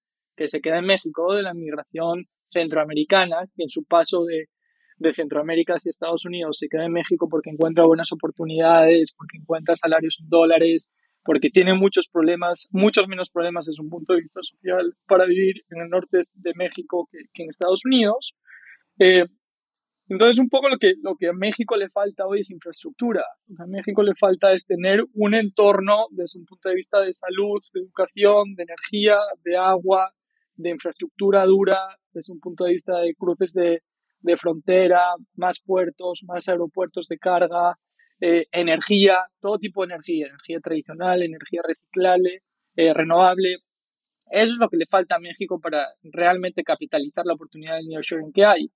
[0.42, 4.48] que se queda en México, de la migración centroamericana, que en su paso de,
[4.98, 9.76] de Centroamérica hacia Estados Unidos se queda en México porque encuentra buenas oportunidades, porque encuentra
[9.76, 14.42] salarios en dólares, porque tiene muchos problemas, muchos menos problemas desde un punto de vista
[14.42, 18.36] social para vivir en el norte de México que, en Estados Unidos.
[18.98, 19.26] Eh,
[20.10, 23.24] entonces, un poco lo que, lo que a México le falta hoy es infraestructura.
[23.48, 27.00] Lo que a México le falta es tener un entorno desde un punto de vista
[27.00, 30.12] de salud, de educación, de energía, de agua,
[30.62, 33.82] de infraestructura dura, desde un punto de vista de cruces de,
[34.20, 37.78] de frontera, más puertos, más aeropuertos de carga,
[38.20, 42.44] eh, energía, todo tipo de energía, energía tradicional, energía reciclable,
[42.76, 43.58] eh, renovable.
[44.30, 48.32] Eso es lo que le falta a México para realmente capitalizar la oportunidad del nearshoring
[48.32, 48.72] que hay.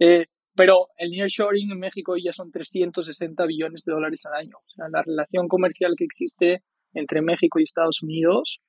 [0.00, 4.56] Eh, pero el nearshoring en México ya son 360 billones de dólares al año.
[4.56, 8.60] O la relación comercial que existe entre México y Estados Unidos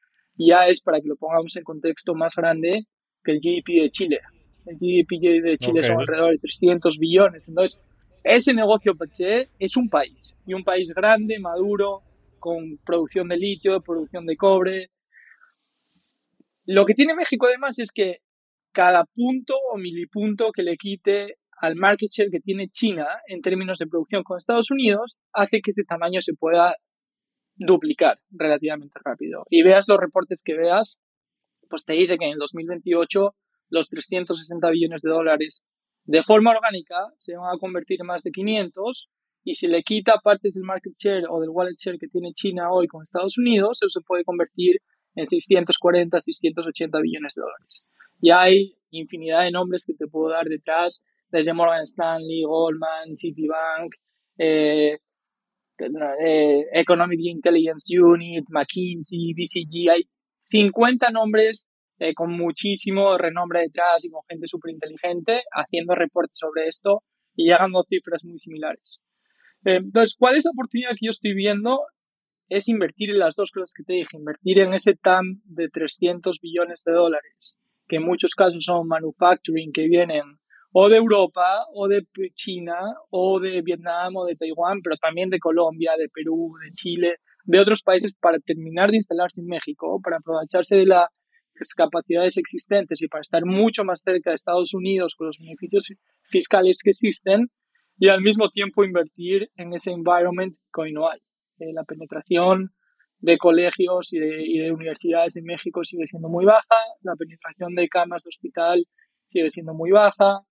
[0.47, 2.85] ya es, para que lo pongamos en contexto más grande,
[3.23, 4.19] que el GDP de Chile.
[4.65, 7.49] El GDP de Chile son alrededor de 300 billones.
[7.49, 7.83] Entonces,
[8.23, 12.01] ese negocio per se es un país, y un país grande, maduro,
[12.39, 14.91] con producción de litio, producción de cobre.
[16.65, 18.19] Lo que tiene México además es que
[18.71, 23.79] cada punto o milipunto que le quite al market share que tiene China en términos
[23.79, 26.75] de producción con Estados Unidos hace que ese tamaño se pueda
[27.59, 29.43] duplicar relativamente rápido.
[29.49, 31.03] Y veas los reportes que veas,
[31.69, 33.35] pues te dice que en el 2028
[33.69, 35.67] los 360 billones de dólares
[36.05, 39.11] de forma orgánica se van a convertir en más de 500
[39.43, 42.71] y si le quita partes del market share o del wallet share que tiene China
[42.71, 44.77] hoy con Estados Unidos, eso se puede convertir
[45.15, 47.87] en 640, 680 billones de dólares.
[48.21, 53.95] Y hay infinidad de nombres que te puedo dar detrás, desde Morgan Stanley, Goldman, Citibank,
[54.37, 54.97] eh,
[55.79, 60.09] eh, Economic Intelligence Unit, McKinsey, BCG, hay
[60.43, 66.67] 50 nombres eh, con muchísimo renombre detrás y con gente súper inteligente haciendo reportes sobre
[66.67, 67.03] esto
[67.35, 69.01] y llegando a cifras muy similares.
[69.65, 71.81] Eh, entonces, ¿cuál es la oportunidad que yo estoy viendo?
[72.47, 76.39] Es invertir en las dos cosas que te dije, invertir en ese TAM de 300
[76.41, 80.38] billones de dólares, que en muchos casos son manufacturing que vienen
[80.71, 82.05] o de Europa, o de
[82.35, 82.79] China,
[83.09, 87.59] o de Vietnam, o de Taiwán, pero también de Colombia, de Perú, de Chile, de
[87.59, 91.09] otros países para terminar de instalarse en México, para aprovecharse de la
[91.75, 95.93] capacidades existentes y para estar mucho más cerca de Estados Unidos con los beneficios
[96.29, 97.49] fiscales que existen
[97.97, 101.19] y al mismo tiempo invertir en ese environment que hoy no hay.
[101.59, 102.71] Eh, la penetración
[103.17, 108.23] de colegios y de, universidades en México sigue siendo muy baja, la penetración de camas
[108.23, 108.85] de hospital
[109.29, 110.41] sigue siendo muy baja,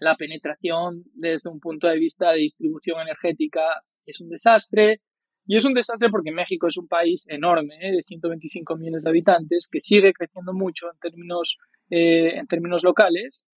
[0.00, 3.60] la penetración desde un punto de vista de distribución energética
[4.06, 5.00] es un desastre.
[5.46, 7.92] Y es un desastre porque México es un país enorme, ¿eh?
[7.92, 11.58] de 125 millones de habitantes, que sigue creciendo mucho en términos,
[11.90, 13.48] eh, en términos locales,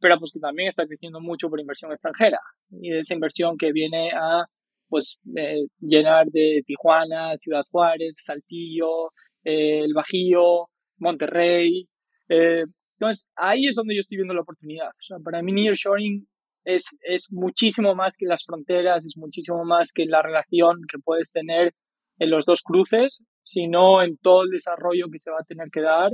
[0.00, 2.38] pero pues que también está creciendo mucho por inversión extranjera.
[2.70, 4.46] Y esa inversión que viene a
[4.88, 9.08] pues eh, llenar de Tijuana, Ciudad Juárez, Saltillo,
[9.44, 11.88] eh, el Bajío, Monterrey.
[12.28, 12.64] Eh,
[12.98, 14.88] entonces, ahí es donde yo estoy viendo la oportunidad.
[14.88, 16.26] O sea, para mí nearshoring
[16.64, 21.30] es, es muchísimo más que las fronteras, es muchísimo más que la relación que puedes
[21.30, 21.74] tener
[22.18, 25.82] en los dos cruces, sino en todo el desarrollo que se va a tener que
[25.82, 26.10] dar.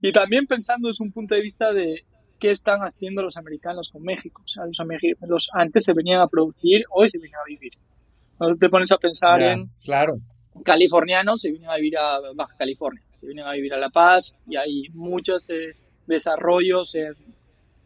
[0.00, 2.06] Y también pensando desde un punto de vista de
[2.38, 4.42] qué están haciendo los americanos con México.
[4.44, 4.78] O sea, los,
[5.28, 7.72] los antes se venían a producir, hoy se vienen a vivir.
[8.38, 10.18] Cuando te pones a pensar en claro.
[10.64, 14.36] californianos, se vienen a vivir a Baja California, se vienen a vivir a La Paz
[14.46, 15.74] y hay muchos eh,
[16.06, 17.14] desarrollos en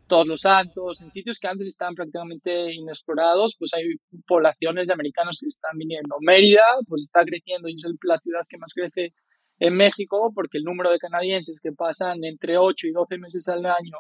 [0.06, 3.85] Todos los Santos, en sitios que antes estaban prácticamente inexplorados, pues hay
[4.26, 6.16] poblaciones de americanos que están viniendo.
[6.20, 9.14] Mérida, pues está creciendo y es la ciudad que más crece
[9.59, 13.64] en México porque el número de canadienses que pasan entre 8 y 12 meses al
[13.66, 13.98] año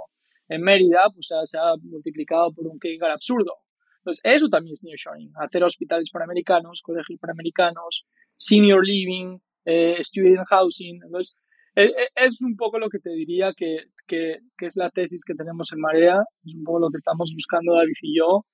[0.48, 3.54] en Mérida, pues se ha multiplicado por un Keigar absurdo.
[3.98, 8.06] Entonces, eso también es nearshoring, hacer hospitales para americanos, colegios para americanos,
[8.36, 11.00] senior living, eh, student housing.
[11.04, 11.36] Entonces,
[11.76, 15.22] e, e, es un poco lo que te diría que, que, que, es la tesis
[15.24, 18.44] que tenemos en Marea, es un poco lo que estamos buscando David y yo,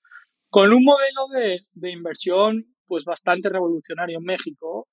[0.50, 4.86] con un modelo de, de inversión pues bastante revolucionario en México,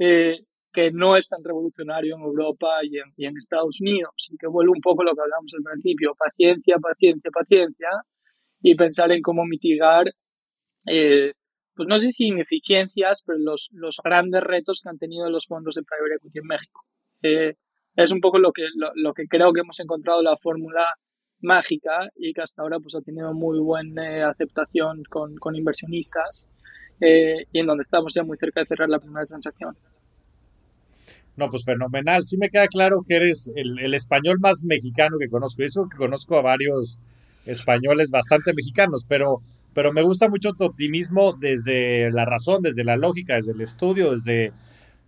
[0.00, 0.40] eh,
[0.72, 4.28] que no es tan revolucionario en Europa y en, y en, Estados Unidos.
[4.30, 7.88] Y que vuelve un poco lo que hablamos al principio, paciencia, paciencia, paciencia,
[8.62, 10.06] y pensar en cómo mitigar,
[10.86, 11.32] eh,
[11.74, 15.74] pues no sé si ineficiencias, pero los, los grandes retos que han tenido los fondos
[15.76, 16.80] de private equity en México.
[17.22, 17.54] Eh,
[17.96, 18.62] es un poco lo que,
[18.94, 20.86] lo, que creo que hemos encontrado la fórmula
[21.40, 26.50] mágica y que hasta ahora pues ha tenido muy buena eh, aceptación con, con inversionistas
[27.02, 29.74] y en donde estamos ya muy cerca de cerrar la primera transacción.
[31.34, 32.22] No, pues fenomenal.
[32.24, 35.62] Sí me queda claro que eres el, el español más mexicano que conozco.
[35.62, 36.98] Eso que conozco a varios
[37.46, 39.38] españoles bastante mexicanos, pero,
[39.72, 44.10] pero me gusta mucho tu optimismo desde la razón, desde la lógica, desde el estudio,
[44.10, 44.52] desde,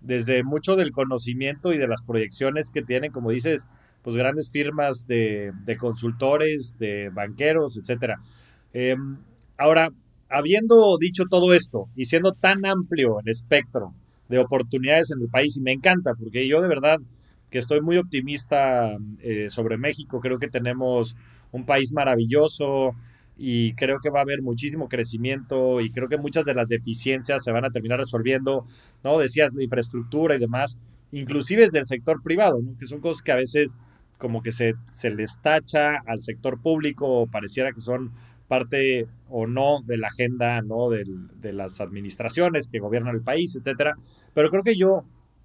[0.03, 3.67] desde mucho del conocimiento y de las proyecciones que tienen, como dices,
[4.03, 8.21] pues grandes firmas de, consultores, de banqueros, etcétera.
[8.73, 9.19] Em,
[9.57, 9.91] ahora,
[10.29, 13.95] habiendo dicho todo esto y siendo tan amplio el espectro
[14.29, 16.99] de oportunidades en el país, y me encanta, porque yo de verdad
[17.51, 21.17] que estoy muy optimista eh, sobre México, creo que tenemos
[21.53, 22.95] un país maravilloso
[23.45, 27.43] y creo que va a haber muchísimo crecimiento y creo que muchas de las deficiencias
[27.43, 28.65] se van a terminar resolviendo,
[29.03, 29.19] ¿no?
[29.19, 30.79] Decías, la infraestructura y demás,
[31.11, 32.79] inclusive del sector privado, ¿no?
[32.79, 33.73] Que son cosas que a veces
[34.17, 38.13] como que se, se les tacha al sector público o pareciera que son
[38.47, 40.89] parte o no de la agenda, ¿no?
[40.91, 43.95] de las administraciones que gobiernan el país, etcétera.
[44.35, 45.03] Pero creo que yo,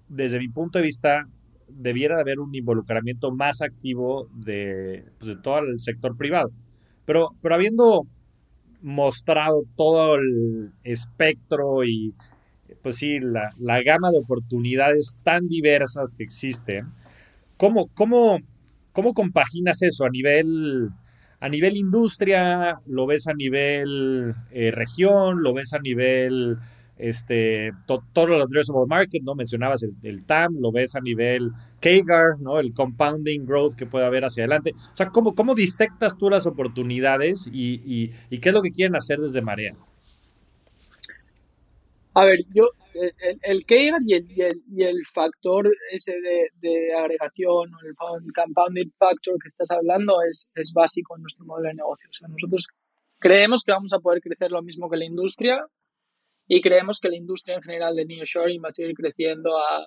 [0.08, 1.24] desde mi punto de vista,
[1.66, 6.50] debiera haber un involucramiento más activo de, pues, de todo el sector privado.
[7.08, 8.02] Pero, pero habiendo
[8.82, 12.12] mostrado todo el espectro y,
[12.82, 16.92] pues sí, la, la gama de oportunidades tan diversas que existen,
[17.56, 18.36] ¿cómo, cómo,
[18.92, 20.90] cómo compaginas eso a nivel,
[21.40, 22.74] a nivel industria?
[22.84, 25.36] ¿Lo ves a nivel eh, región?
[25.42, 26.58] ¿Lo ves a nivel
[26.98, 29.34] este, todos los addressable market, ¿no?
[29.34, 32.58] Mencionabas el, TAM, lo ves a nivel KGAR, ¿no?
[32.58, 34.72] El compounding growth que puede haber hacia adelante.
[34.74, 38.96] O sea, ¿cómo, cómo disectas tú las oportunidades y, y, qué es lo que quieren
[38.96, 39.72] hacer desde Marea?
[42.14, 44.26] A ver, yo, el, el KGAR y el,
[44.68, 50.50] y el, factor ese de, de agregación o el compounding factor que estás hablando es,
[50.56, 52.08] es básico en nuestro modelo de negocio.
[52.10, 52.66] O sea, nosotros
[53.20, 55.64] creemos que vamos a poder crecer lo mismo que la industria
[56.48, 59.86] y creemos que la industria en general de nearshoring va a seguir creciendo a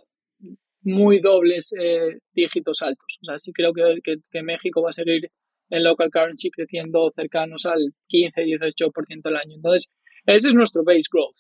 [0.84, 3.18] muy dobles eh, dígitos altos.
[3.22, 5.32] O sea, sí creo que, que, México va a seguir
[5.70, 9.55] en local currency creciendo cercanos al 15-18% al año.
[9.55, 9.93] Entonces,
[10.26, 11.38] ese es nuestro base growth.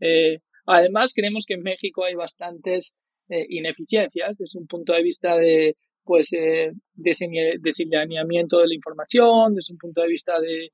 [0.00, 2.96] Eh, además, creemos que en México hay bastantes
[3.28, 9.72] eh, ineficiencias desde un punto de vista de pues eh, desenlineamiento de la información, desde
[9.72, 10.70] un punto de vista de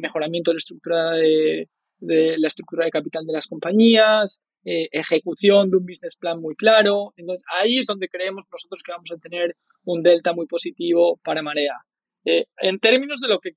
[0.00, 1.68] mejoramiento de la estructura de,
[1.98, 6.54] de la estructura de capital de las compañías, eh, ejecución de un business plan muy
[6.56, 7.12] claro.
[7.16, 11.42] Entonces, ahí es donde creemos nosotros que vamos a tener un delta muy positivo para
[11.42, 11.76] Marea.
[12.24, 13.50] Eh, en términos de lo que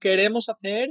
[0.00, 0.90] queremos hacer,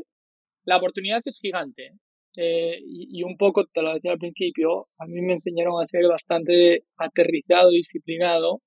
[0.66, 1.92] la oportunidad es gigante.
[2.36, 5.86] eh, y, y, un poco, te lo decía al principio, a mí me enseñaron a
[5.86, 8.62] ser bastante aterrizado, disciplinado,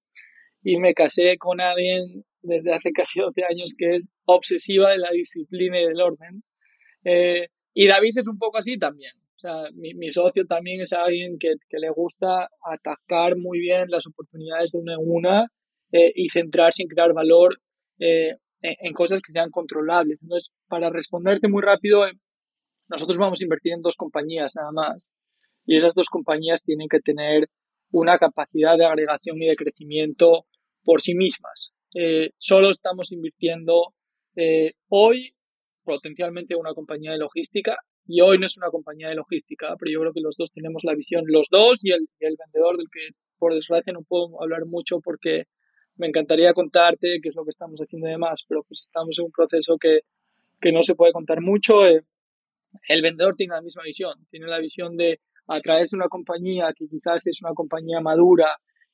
[0.63, 5.11] y me casé con alguien desde hace casi 12 años que es obsesiva de la
[5.11, 6.43] disciplina y del orden.
[7.05, 7.49] Eh,
[7.79, 9.13] y David es un poco así también.
[9.37, 14.07] O sea, mi, socio también es alguien que, que, le gusta atacar muy bien las
[14.07, 15.47] oportunidades de una en una
[15.93, 17.59] eh, y centrarse en crear valor
[17.99, 20.23] eh, en, cosas que sean controlables.
[20.23, 22.07] Entonces, para responderte muy rápido,
[22.89, 25.15] nosotros vamos a invertir en dos compañías nada más.
[25.67, 27.51] Y esas dos compañías tienen que tener
[27.91, 30.47] una capacidad de agregación y de crecimiento
[30.83, 31.75] por sí mismas.
[31.95, 33.93] Eh, solo estamos invirtiendo
[34.35, 35.36] eh, hoy
[35.87, 40.01] potencialmente una compañía de logística y hoy no es una compañía de logística, pero yo
[40.01, 42.89] creo que los dos tenemos la visión, los dos y el, y el vendedor del
[42.93, 45.45] que por desgracia no puedo hablar mucho porque
[45.95, 49.27] me encantaría contarte qué es lo que estamos haciendo y demás, pero pues estamos en
[49.27, 50.01] un proceso que,
[50.61, 51.87] que no se puede contar mucho.
[51.87, 52.03] Eh,
[52.89, 56.73] el vendedor tiene la misma visión, tiene la visión de a través de una compañía
[56.75, 58.49] que quizás es una compañía madura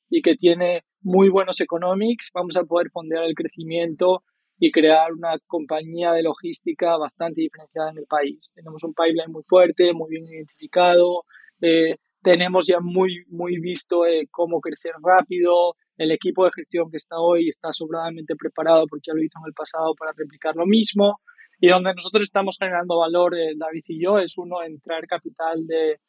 [0.09, 4.23] y que tiene muy buenos economics, vamos a poder fondear el crecimiento
[4.59, 8.51] y crear una compañía de logística bastante diferenciada en el país.
[8.53, 11.23] Tenemos un pipeline muy fuerte, muy bien identificado,
[11.61, 16.97] eh, tenemos ya muy, muy visto eh, cómo crecer rápido, el equipo de gestión que
[16.97, 20.65] está hoy está sobradamente preparado porque ya lo hizo en el pasado para replicar lo
[20.65, 21.19] mismo
[21.59, 25.65] y donde nosotros estamos generando valor, eh, David y yo, es uno en traer capital
[25.67, 25.99] de,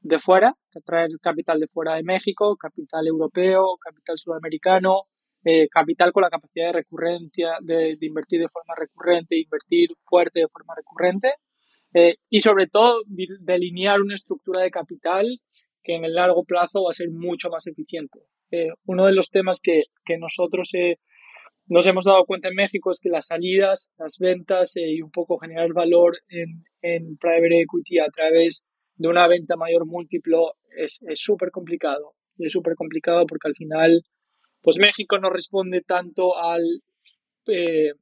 [0.00, 5.04] de fuera, traer capital de fuera de México, capital europeo, capital sudamericano,
[5.44, 10.40] eh, capital con la capacidad de recurrencia, de, de, invertir de forma recurrente, invertir fuerte
[10.40, 11.34] de forma recurrente
[11.94, 13.02] eh, y sobre todo
[13.40, 15.26] delinear una estructura de capital
[15.84, 18.20] que en el largo plazo va a ser mucho más eficiente.
[18.50, 20.98] Eh, uno de los temas que, que nosotros eh,
[21.66, 25.10] nos hemos dado cuenta en México es que las salidas, las ventas eh, y un
[25.10, 28.66] poco generar valor en, en private equity a través
[28.96, 32.14] de una venta mayor múltiplo es súper complicado.
[32.38, 34.02] Es súper complicado porque al final,
[34.64, 36.62] pues México no responde tanto al,
[37.46, 37.92] eh,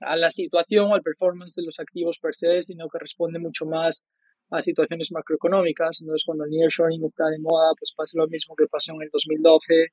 [0.00, 4.06] a la situación al performance de los activos per se, sino que responde mucho más
[4.50, 6.00] a situaciones macroeconómicas.
[6.00, 9.08] Entonces, cuando el nearshoring está de moda, pues pasa lo mismo que pasó en el
[9.12, 9.88] 2012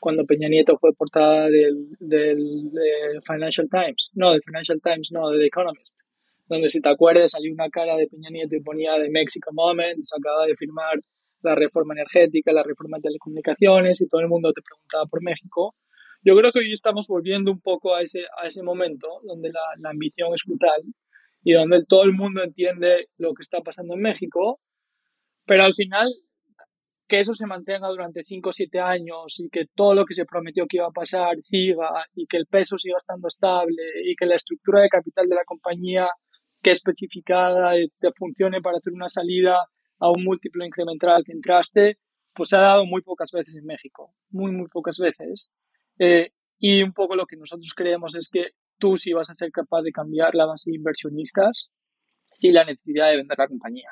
[0.00, 5.28] cuando Peña Nieto fue portada del, del de Financial Times, no, del Financial Times, no,
[5.28, 6.00] de The Economist,
[6.48, 10.10] donde si te acuerdas salió una cara de Peña Nieto y ponía de Mexico Moments,
[10.18, 10.98] acaba de firmar
[11.42, 15.74] la reforma energética, la reforma de telecomunicaciones y todo el mundo te preguntaba por México.
[16.22, 19.90] Yo creo que hoy estamos volviendo un poco a ese, a ese momento donde la,
[19.90, 20.82] ambición es brutal
[21.42, 24.60] y donde todo el mundo entiende lo que está pasando en México,
[25.46, 26.08] pero al final
[27.08, 30.26] que eso se mantenga durante 5 o 7 años y que todo lo que se
[30.26, 34.26] prometió que iba a pasar siga y que el peso siga estando estable y que
[34.26, 36.08] la estructura de capital de la compañía
[36.62, 39.66] que especificada te funcione para hacer una salida
[40.00, 41.98] a un múltiplo incremental que entraste,
[42.34, 45.52] pues se ha dado muy pocas veces en México, muy, muy pocas veces.
[45.98, 49.50] Eh, y un poco lo que nosotros creemos es que tú sí vas a ser
[49.50, 51.70] capaz de cambiar la base de inversionistas
[52.34, 53.90] sin la necesidad de vender la compañía.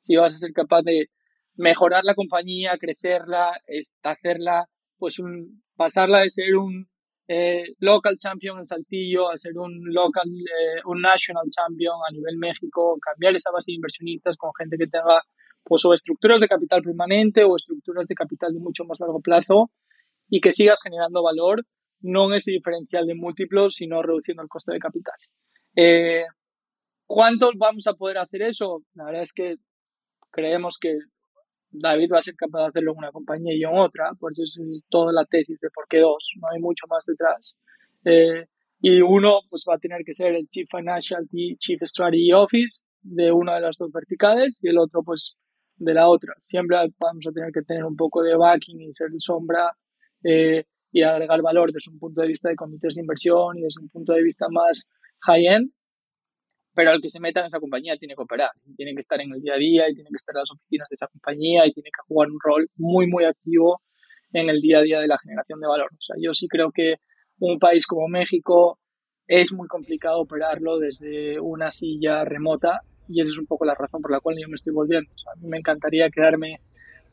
[0.00, 1.10] Si vas a ser capaz de
[1.54, 3.60] mejorar la compañía, crecerla,
[4.02, 4.66] hacerla,
[4.98, 5.20] pues
[5.74, 6.88] pasarla de ser un
[7.28, 12.36] eh, local champion en Saltillo a ser un local, eh, un national champion a nivel
[12.38, 15.22] México, cambiar esa base de inversionistas con gente que tenga
[15.66, 19.70] pues o estructuras de capital permanente o estructuras de capital de mucho más largo plazo
[20.28, 21.64] y que sigas generando valor,
[22.00, 25.16] no en ese diferencial de múltiplos, sino reduciendo el coste de capital.
[25.74, 26.24] Eh,
[27.04, 28.82] ¿Cuántos vamos a poder hacer eso?
[28.94, 29.56] La verdad es que
[30.30, 30.94] creemos que
[31.70, 34.42] David va a ser capaz de hacerlo en una compañía y en otra, por eso
[34.44, 37.58] es, toda la tesis de por qué dos, no hay mucho más detrás.
[38.04, 38.46] Eh,
[38.80, 42.84] y uno pues va a tener que ser el Chief Financial y Chief Strategy Office
[43.02, 45.36] de una de las dos verticales y el otro pues
[45.76, 46.34] de la otra.
[46.38, 49.72] Siempre vamos a tener que tener un poco de backing y ser sombra
[50.24, 53.82] eh, y agregar valor desde un punto de vista de comités de inversión y desde
[53.82, 55.70] un punto de vista más high-end,
[56.74, 59.32] pero el que se meta en esa compañía tiene que operar, tiene que estar en
[59.32, 61.72] el día a día y tiene que estar en las oficinas de esa compañía y
[61.72, 63.80] tiene que jugar un rol muy, muy activo
[64.32, 65.90] en el día a día de la generación de valor.
[65.92, 66.96] O sea, yo sí creo que
[67.38, 68.78] un país como México
[69.26, 74.02] es muy complicado operarlo desde una silla remota y esa es un poco la razón
[74.02, 75.10] por la cual yo me estoy volviendo.
[75.14, 76.60] O sea, a mí me encantaría quedarme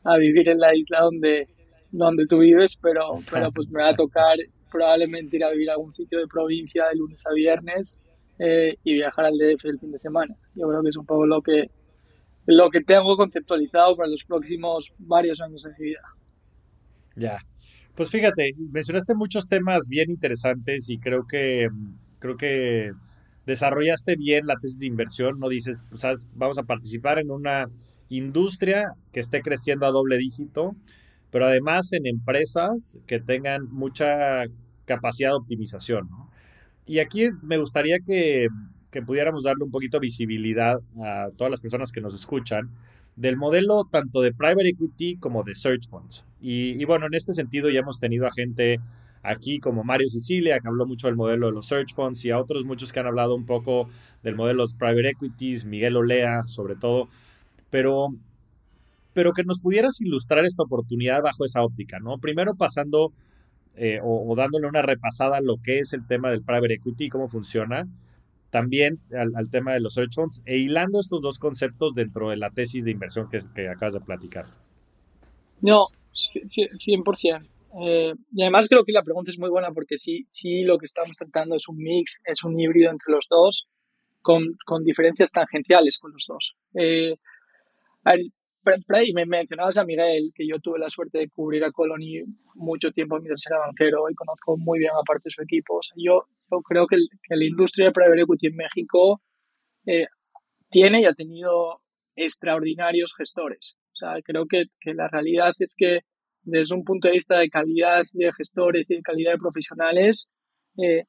[0.04, 1.48] a vivir en la isla donde,
[1.90, 4.36] donde tú vives, pero, pero pues me va a tocar
[4.70, 8.00] probablemente ir a vivir a algún sitio de provincia de lunes a viernes
[8.38, 10.34] eh, y viajar al DF el fin de semana.
[10.54, 11.70] Yo creo que es un poco lo que,
[12.46, 16.00] lo que tengo conceptualizado para los próximos varios años de mi vida.
[17.16, 17.38] Ya.
[17.94, 21.68] Pues fíjate, mencionaste muchos temas bien interesantes y creo que,
[22.18, 22.90] creo que
[23.46, 27.68] desarrollaste bien la tesis de inversión, no dices, sabes, vamos a participar en una
[28.08, 30.74] industria que esté creciendo a doble dígito,
[31.30, 34.44] pero además en empresas que tengan mucha
[34.84, 36.08] capacidad de optimización.
[36.86, 38.46] Y aquí me gustaría que,
[38.90, 42.70] que pudiéramos darle un poquito de visibilidad a todas las personas que nos escuchan
[43.16, 46.24] del modelo tanto de private equity como de search funds.
[46.40, 48.80] Y, y, bueno, en este sentido ya hemos tenido a gente
[49.24, 52.38] aquí como Mario Sicilia, que habló mucho del modelo de los search funds, y a
[52.38, 53.88] otros muchos que han hablado un poco
[54.22, 57.08] del modelo de private equities, Miguel Olea sobre todo,
[57.70, 58.08] pero,
[59.12, 62.18] pero que nos pudieras ilustrar esta oportunidad bajo esa óptica, ¿no?
[62.18, 63.12] Primero pasando
[63.76, 67.06] eh, o, o, dándole una repasada a lo que es el tema del private equity
[67.06, 67.88] y cómo funciona,
[68.50, 72.50] también al, tema de los search funds e hilando estos dos conceptos dentro de la
[72.50, 74.46] tesis de inversión que, que acabas de platicar.
[75.60, 77.48] No, 100%.
[77.82, 80.84] Eh, y además creo que la pregunta es muy buena porque sí, sí lo que
[80.86, 83.68] estamos tratando es un mix, es un híbrido entre los dos
[84.22, 86.56] con, con diferencias tangenciales con los dos.
[86.74, 87.16] Eh,
[89.06, 92.22] y me mencionabas a Miguel, que yo tuve la suerte de cubrir a Colony
[92.54, 95.80] mucho tiempo mientras era banquero y conozco muy bien aparte su equipo.
[95.96, 96.96] yo, yo, creo que,
[97.28, 99.20] la industria de private equity en México
[99.86, 100.06] eh,
[100.70, 101.82] tiene y ha tenido
[102.16, 103.76] extraordinarios gestores.
[103.92, 106.00] O sea, creo que, que, la realidad es que
[106.44, 110.30] desde un punto de vista de calidad de gestores y de calidad de profesionales,
[110.78, 111.04] eh,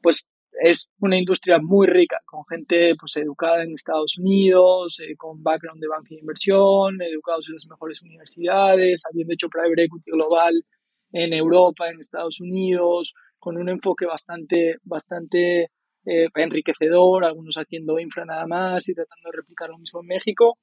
[0.00, 0.28] pues
[0.60, 5.80] es una industria muy rica, con gente pues, educada en Estados Unidos, eh, con background
[5.80, 10.64] de banca de inversión, educados en las mejores universidades, habiendo hecho private equity global
[11.12, 15.70] en Europa, en Estados Unidos, con un enfoque bastante, bastante
[16.06, 20.58] eh, enriquecedor, algunos haciendo infra nada más y tratando de replicar lo mismo en México.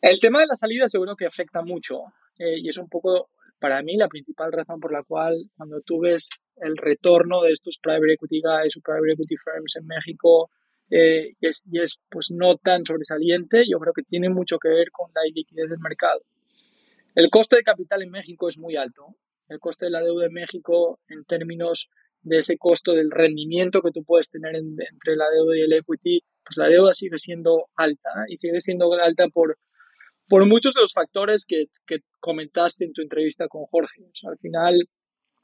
[0.00, 2.04] El tema de la salida seguro que afecta mucho
[2.40, 3.28] eh, y es un poco
[3.58, 7.78] para mí la principal razón por la cual cuando tú ves el retorno de estos
[7.78, 10.50] private equity guys o private equity firms en México
[10.90, 14.70] eh, y, es, y, es, pues no tan sobresaliente, yo creo que tiene mucho que
[14.70, 16.22] ver con la liquidez del mercado.
[17.14, 19.14] El coste de capital en México es muy alto.
[19.48, 21.90] El coste de la deuda en México en términos
[22.22, 26.24] de ese costo del rendimiento que tú puedes tener entre la deuda y el equity,
[26.44, 29.58] pues la deuda sigue siendo alta y sigue siendo alta por,
[30.30, 34.00] por muchos de los factores que, que comentaste en tu entrevista con Jorge.
[34.28, 34.88] al final,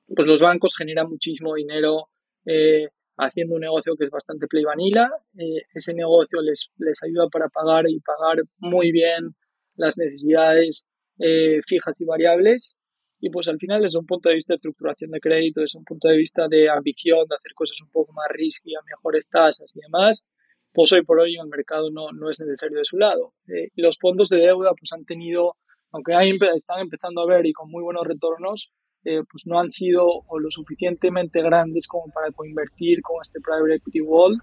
[0.06, 2.08] pues los bancos generan muchísimo dinero
[2.44, 2.86] eh,
[3.18, 5.10] haciendo un negocio que es bastante play vanilla.
[5.36, 9.34] Eh, ese negocio les, les ayuda para pagar y pagar muy bien
[9.74, 12.78] las necesidades eh, fijas y variables.
[13.18, 15.84] Y pues al final desde un punto de vista de estructuración de crédito, desde un
[15.84, 19.76] punto de vista de ambición, de hacer cosas un poco más risky a mejores tasas
[19.76, 20.28] y demás,
[20.76, 23.32] pues hoy por hoy en el mercado no, no es necesario de su lado.
[23.46, 25.56] y los fondos de deuda pues han tenido,
[25.90, 26.12] aunque
[26.54, 28.70] están empezando a ver y con muy buenos retornos,
[29.02, 33.76] eh, pues no han sido o lo suficientemente grandes como para coinvertir con este private
[33.76, 34.38] equity wall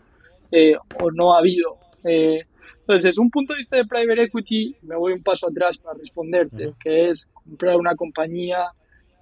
[0.52, 1.78] eh, o no ha habido.
[2.04, 2.42] Eh,
[2.80, 6.00] entonces, desde un punto de vista de private equity, me voy un paso atrás para
[6.00, 8.66] responderte, que es comprar una compañía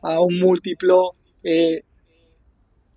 [0.01, 1.11] a un múltiplo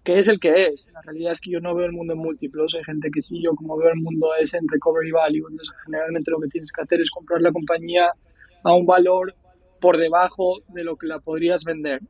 [0.05, 0.91] que es el que es.
[0.93, 3.43] La realidad es que yo no veo el mundo en múltiplos, hay gente que sí,
[3.43, 5.49] yo como veo el mundo es en recovery value.
[5.49, 8.11] Entonces, generalmente lo que tienes que hacer es comprar la compañía
[8.63, 9.35] a un valor
[9.81, 12.01] por debajo de lo que la podrías vender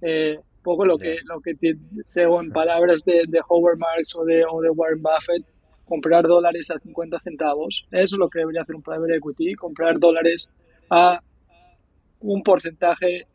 [0.00, 4.44] eh, poco lo que, lo que te, en palabras de, de, Howard Marks o de,
[4.44, 5.44] o de Warren Buffett,
[5.84, 7.86] comprar dólares a 50 centavos.
[7.92, 10.50] Eso es lo que debería hacer un private equity, comprar dólares
[10.90, 11.20] a
[12.20, 13.26] un porcentaje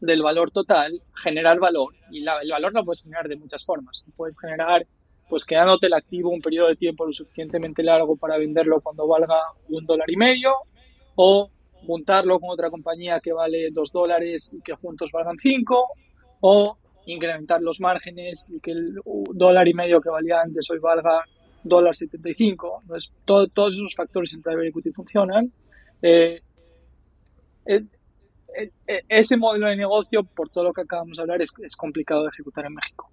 [0.00, 1.94] del valor total, generar valor.
[2.10, 4.04] Y la, el valor lo puedes generar de muchas formas.
[4.16, 4.86] Puedes generar,
[5.28, 9.40] pues quedándote el activo un periodo de tiempo lo suficientemente largo para venderlo cuando valga
[9.68, 10.52] un dólar y medio,
[11.14, 11.50] o
[11.86, 15.86] juntarlo con otra compañía que vale 2 dólares y que juntos valgan 5,
[16.40, 19.00] o incrementar los márgenes y que el
[19.32, 21.24] dólar y medio que valía antes hoy valga
[21.62, 22.80] dólar 75.
[22.82, 25.52] Entonces, todos esos factores en private equity funcionan.
[26.02, 26.40] Eh,
[27.66, 27.82] eh,
[29.08, 32.28] ese modelo de negocio, por todo lo que acabamos de hablar, es, es complicado de
[32.28, 33.10] ejecutar en México.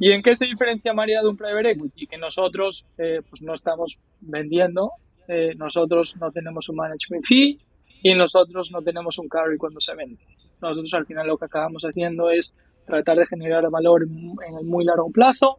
[0.00, 2.06] ¿Y en qué se diferencia María de un private equity?
[2.06, 4.92] Que nosotros pues no estamos vendiendo,
[5.28, 7.58] eh, nosotros no tenemos un management fee
[8.02, 10.22] y nosotros no tenemos un carry cuando se vende.
[10.60, 14.84] Nosotros al final lo que acabamos haciendo es tratar de generar valor en el muy
[14.84, 15.58] largo plazo.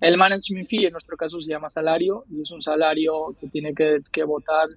[0.00, 3.74] El management fee en nuestro caso se llama salario y es un salario que tiene
[3.74, 4.68] que, votar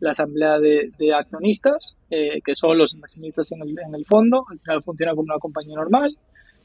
[0.00, 4.44] la asamblea de, accionistas, eh, que son los inversionistas en el, en el, fondo.
[4.50, 6.16] Al final funciona como una compañía normal,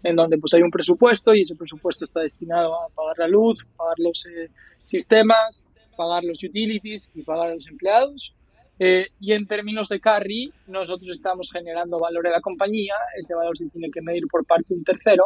[0.04, 3.66] en donde pues hay un presupuesto y ese presupuesto está destinado a pagar la luz,
[3.78, 4.50] pagar los eh,
[4.84, 5.66] sistemas,
[5.96, 8.36] pagar los utilities y pagar a los empleados.
[8.80, 13.56] Eh, y en términos de carry, nosotros estamos generando valor en la compañía, ese valor
[13.56, 15.24] se tiene que medir por parte de un tercero,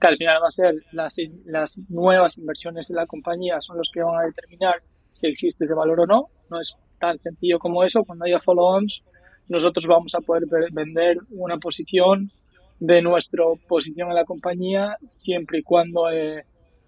[0.00, 3.90] que al final va a ser las, las nuevas inversiones de la compañía son los
[3.92, 4.76] que van a determinar
[5.12, 6.28] si existe ese valor o no.
[6.50, 8.04] No es tan sencillo como eso.
[8.04, 9.02] Cuando haya follow-ons,
[9.48, 12.30] nosotros vamos a poder vender una posición
[12.78, 16.44] de nuestra posición en la compañía siempre y cuando eh,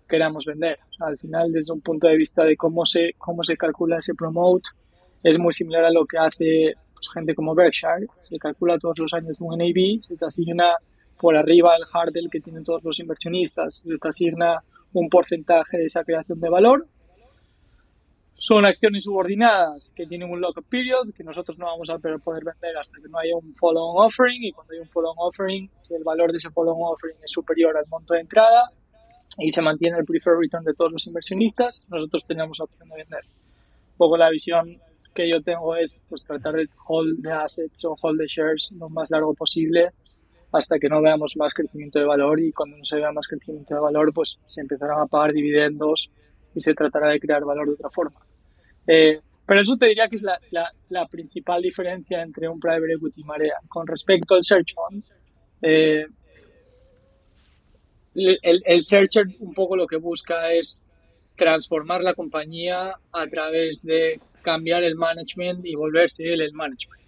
[0.09, 0.79] queramos vender.
[1.01, 4.69] al final, desde un punto de vista de cómo se, cómo se calcula ese promote,
[5.23, 8.07] es muy similar a lo que hace pues, gente como Berkshire.
[8.19, 10.75] Se calcula todos los años un NAV, se te asigna
[11.19, 15.87] por arriba el hurdle que tienen todos los inversionistas, se te asigna un porcentaje de
[15.87, 16.87] esa creación de valor
[18.41, 22.77] son acciones subordinadas que tienen un lock-up period que nosotros no vamos a poder vender
[22.79, 26.05] hasta que no haya un follow-on offering y cuando hay un follow-on offering, si el
[26.05, 28.71] valor de ese follow-on offering es superior al monto de entrada
[29.39, 33.25] y se mantiene el preferred return de todos los inversionistas, nosotros tenemos opción de vender.
[33.25, 34.81] Un poco la visión
[35.13, 38.89] que yo tengo es pues tratar de hold de assets o hold de shares lo
[38.89, 39.91] más largo posible
[40.53, 43.75] hasta que no veamos más crecimiento de valor y cuando no se vea más crecimiento
[43.75, 46.13] de valor pues se empezarán a pagar dividendos
[46.55, 48.28] y se tratará de crear valor de otra forma.
[48.89, 50.41] Eh, pero eso te diría que es la,
[50.89, 53.57] la, principal diferencia entre un private equity y marea.
[53.69, 55.05] Con respecto al search fund,
[55.63, 56.07] eh,
[58.15, 60.81] el, el, searcher un poco lo que busca es
[61.37, 66.99] transformar la compañía a través de cambiar el management y volverse él el management.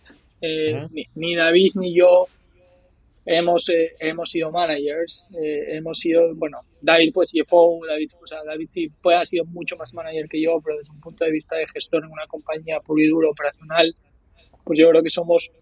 [0.40, 2.26] Eh, ni, David ni yo
[3.24, 8.42] hemos, eh, hemos sido managers, eh, hemos sido, bueno, David fue CFO, David, o sea,
[8.44, 8.68] David
[9.00, 11.66] fue, ha sido mucho más manager que yo, pero desde un punto de vista de
[11.68, 13.94] gestor en una compañía puro y duro operacional,
[14.64, 15.52] pues yo creo que somos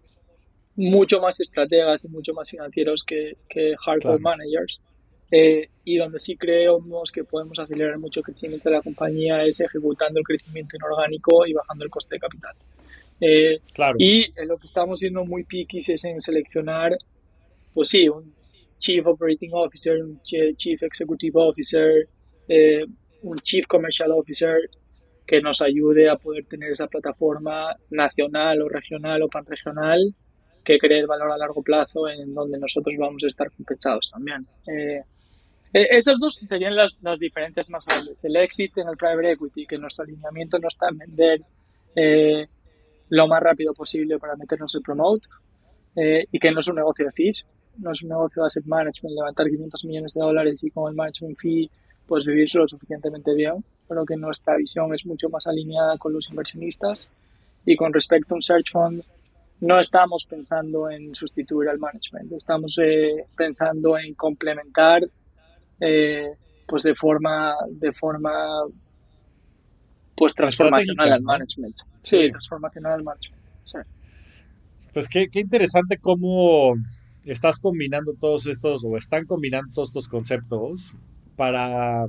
[0.75, 4.81] mucho más estrategas y mucho más financieros que, que hardcore managers.
[5.31, 9.59] Eh, y donde sí creemos que podemos acelerar mucho el crecimiento de la compañía es
[9.59, 12.55] ejecutando el crecimiento inorgánico y bajando el coste de capital.
[13.73, 13.95] claro.
[13.99, 16.97] Y lo que estamos siendo muy piquis es en seleccionar
[17.73, 18.33] pues sí, un
[18.79, 22.07] Chief Operating Officer, un Chief Executive Officer,
[22.47, 22.85] eh,
[23.21, 24.57] un Chief Commercial Officer
[25.27, 29.99] que nos ayude a poder tener esa plataforma nacional o regional o panregional
[30.63, 34.47] que cree el valor a largo plazo en donde nosotros vamos a estar compensados también.
[34.65, 35.01] Eh,
[35.73, 38.23] eh, esas dos serían las, las, diferencias más grandes.
[38.23, 41.41] El exit en el private equity, que nuestro alineamiento no está en vender
[43.09, 45.27] lo más rápido posible para meternos el promote
[45.95, 47.45] y que no es un negocio de fees,
[47.77, 50.95] no es un negocio de asset management, levantar 500 millones de dólares y con el
[50.95, 51.69] management fee
[52.07, 56.27] pues vivir lo suficientemente bien, pero que nuestra visión es mucho más alineada con los
[56.29, 57.13] inversionistas.
[57.65, 59.03] Y con respecto a un search fund
[59.61, 65.03] no estamos pensando en sustituir al management, estamos eh, pensando en complementar
[65.79, 66.33] eh,
[66.65, 68.63] pues de forma de forma
[70.15, 71.75] pues transformacional al management.
[72.01, 73.39] Sí, transformacional al management.
[74.93, 76.73] Pues qué, qué interesante cómo
[77.25, 80.95] estás combinando todos estos, o están combinando todos estos conceptos
[81.35, 82.05] para,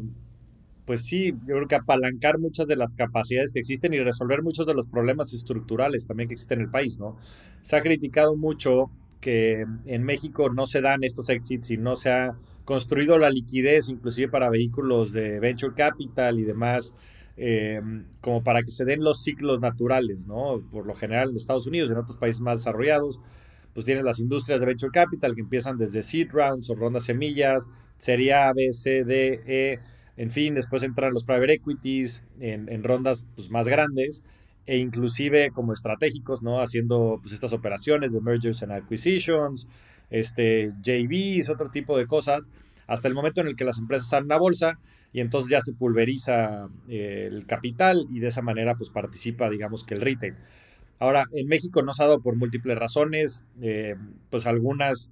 [0.84, 4.66] pues sí, yo creo que apalancar muchas de las capacidades que existen y resolver muchos
[4.66, 7.16] de los problemas estructurales también que existen en el país, ¿no?
[7.62, 8.90] Se ha criticado mucho
[9.20, 13.90] que en México no se dan estos exits y no se ha construido la liquidez,
[13.90, 16.94] inclusive para vehículos de venture capital y demás,
[17.36, 17.80] eh,
[18.20, 20.60] como para que se den los ciclos naturales, ¿no?
[20.70, 23.20] Por lo general en Estados Unidos, en otros países más desarrollados,
[23.74, 27.66] pues tienes las industrias de venture capital que empiezan desde seed rounds o rondas semillas,
[27.96, 29.78] serie A, B, C, D, E,
[30.16, 34.24] en fin, después entran los private equities en, rondas pues, más grandes
[34.66, 36.60] e inclusive como estratégicos, ¿no?
[36.60, 39.66] Haciendo pues, estas operaciones de mergers and acquisitions,
[40.10, 42.48] este, JVs, otro tipo de cosas,
[42.86, 44.78] hasta el momento en el que las empresas salen a bolsa
[45.12, 49.84] y entonces ya se pulveriza eh, el capital y de esa manera pues participa, digamos
[49.84, 50.34] que el retail.
[51.00, 53.96] Ahora, en México no se ha dado por múltiples razones, eh,
[54.28, 55.10] pues algunas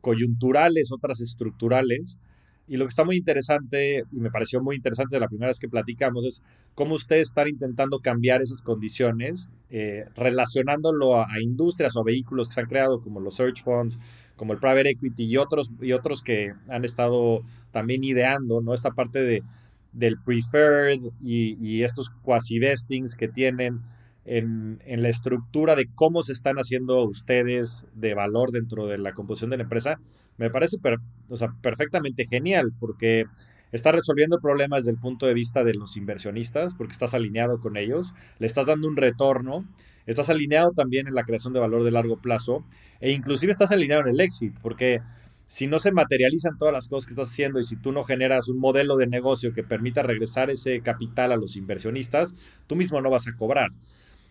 [0.00, 2.18] coyunturales, otras estructurales.
[2.66, 5.58] Y lo que está muy interesante, y me pareció muy interesante de la primera vez
[5.58, 6.42] que platicamos, es
[6.74, 12.60] cómo ustedes están intentando cambiar esas condiciones, eh, relacionándolo a, industrias o vehículos que se
[12.60, 13.98] han creado, como los search funds,
[14.36, 18.74] como el private equity y otros, y otros que han estado también ideando, ¿no?
[18.74, 19.42] Esta parte de,
[19.92, 23.80] del preferred y, estos quasi-vestings que tienen
[24.28, 29.50] en, la estructura de cómo se están haciendo ustedes de valor dentro de la composición
[29.50, 29.98] de la empresa,
[30.36, 30.76] me parece
[31.62, 33.24] perfectamente genial porque
[33.72, 37.58] está resolviendo el problema desde el punto de vista de los inversionistas, porque estás alineado
[37.60, 39.64] con ellos, le estás dando un retorno,
[40.06, 42.64] estás alineado también en la creación de valor de largo plazo
[43.00, 45.00] e inclusive estás alineado en el éxito, porque
[45.46, 48.48] si no se materializan todas las cosas que estás haciendo y si tú no generas
[48.48, 52.34] un modelo de negocio que permita regresar ese capital a los inversionistas,
[52.66, 53.70] tú mismo no vas a cobrar.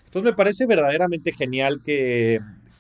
[0.08, 2.40] Entonces me parece verdaderamente genial que,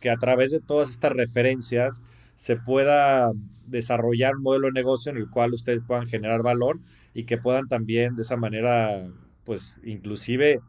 [0.10, 2.02] a través de todas estas referencias
[2.36, 3.30] se pueda
[3.66, 6.80] desarrollar un modelo de negocio en el cual ustedes puedan generar valor
[7.14, 9.06] y que puedan también de esa manera,
[9.44, 10.62] pues inclusive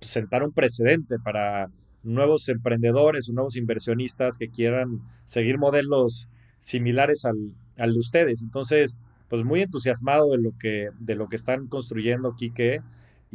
[0.00, 1.68] sentar un precedente para
[2.02, 6.28] nuevos emprendedores o nuevos inversionistas que quieran seguir modelos
[6.60, 8.42] similares al, al de ustedes.
[8.42, 8.96] Entonces,
[9.28, 12.80] pues muy entusiasmado de lo que, de lo que están construyendo, Quique,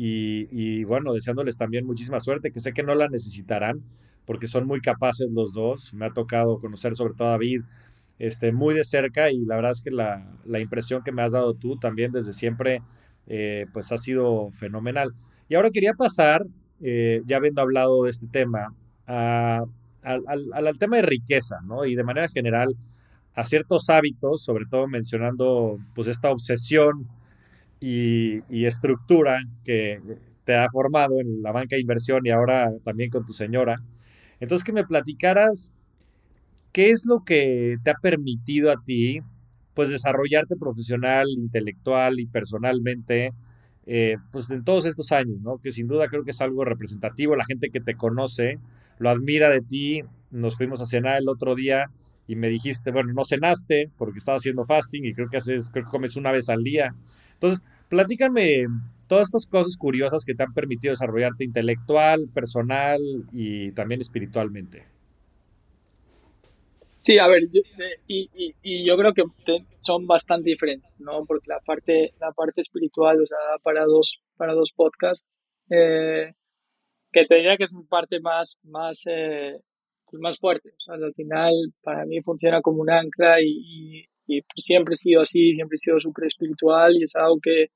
[0.01, 3.81] y, bueno, deseándoles también muchísima suerte, que sé que no la necesitarán,
[4.25, 5.93] porque son muy capaces los dos.
[5.93, 7.63] Me ha tocado conocer sobre todo a David
[8.17, 11.33] este, muy de cerca y la verdad es que la, la impresión que me has
[11.33, 12.81] dado tú también desde siempre,
[13.27, 15.11] eh, pues ha sido fenomenal.
[15.49, 16.45] Y ahora quería pasar,
[16.81, 18.73] eh, ya habiendo hablado de este tema,
[19.05, 19.63] a,
[20.01, 20.23] al,
[20.53, 21.83] al, tema de riqueza, ¿no?
[21.83, 22.73] Y de manera general
[23.35, 27.07] a ciertos hábitos, sobre todo mencionando pues esta obsesión
[27.79, 29.99] y, y, estructura que
[30.43, 33.75] te ha formado en la banca de inversión y ahora también con tu señora.
[34.39, 35.71] Entonces que me platicaras
[36.71, 39.21] qué es lo que te ha permitido a ti
[39.73, 43.31] pues desarrollarte profesional, intelectual y personalmente
[43.85, 45.57] eh, pues en todos estos años, ¿no?
[45.57, 48.59] Que sin duda creo que es algo representativo, la gente que te conoce
[48.97, 50.01] lo admira de ti,
[50.31, 51.89] nos fuimos a cenar el otro día
[52.27, 55.85] y me dijiste, bueno, no cenaste porque estaba haciendo fasting y creo que haces, creo
[55.85, 56.93] que comes una vez al día.
[57.39, 58.65] Entonces, platícame
[59.07, 62.99] todas estas cosas curiosas que te han permitido desarrollarte intelectual, personal
[63.31, 64.85] y también espiritualmente.
[66.97, 67.61] Sí, a ver, yo,
[68.07, 69.23] y, y, y, yo creo que
[69.77, 71.25] son bastante diferentes, ¿no?
[71.25, 75.29] Porque la parte, la parte espiritual, o sea, para dos, para dos podcasts,
[75.69, 76.33] eh,
[77.11, 79.61] que te diría que es mi parte más, más, eh,
[80.11, 80.71] pues más fuerte.
[80.71, 85.21] O sea, al final, para mí funciona como un ancla y, y, siempre he sido
[85.21, 87.67] así, siempre he sido súper espiritual y es algo que,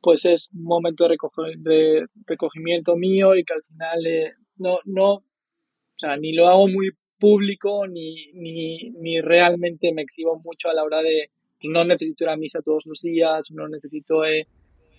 [0.00, 1.16] pues es un momento de,
[1.58, 6.68] de recogimiento mío y que al final eh, no, no, o sea, ni lo hago
[6.68, 11.30] muy público ni, ni, ni realmente me exhibo mucho a la hora de
[11.64, 14.46] no necesito ir a misa todos los días, no necesito eh,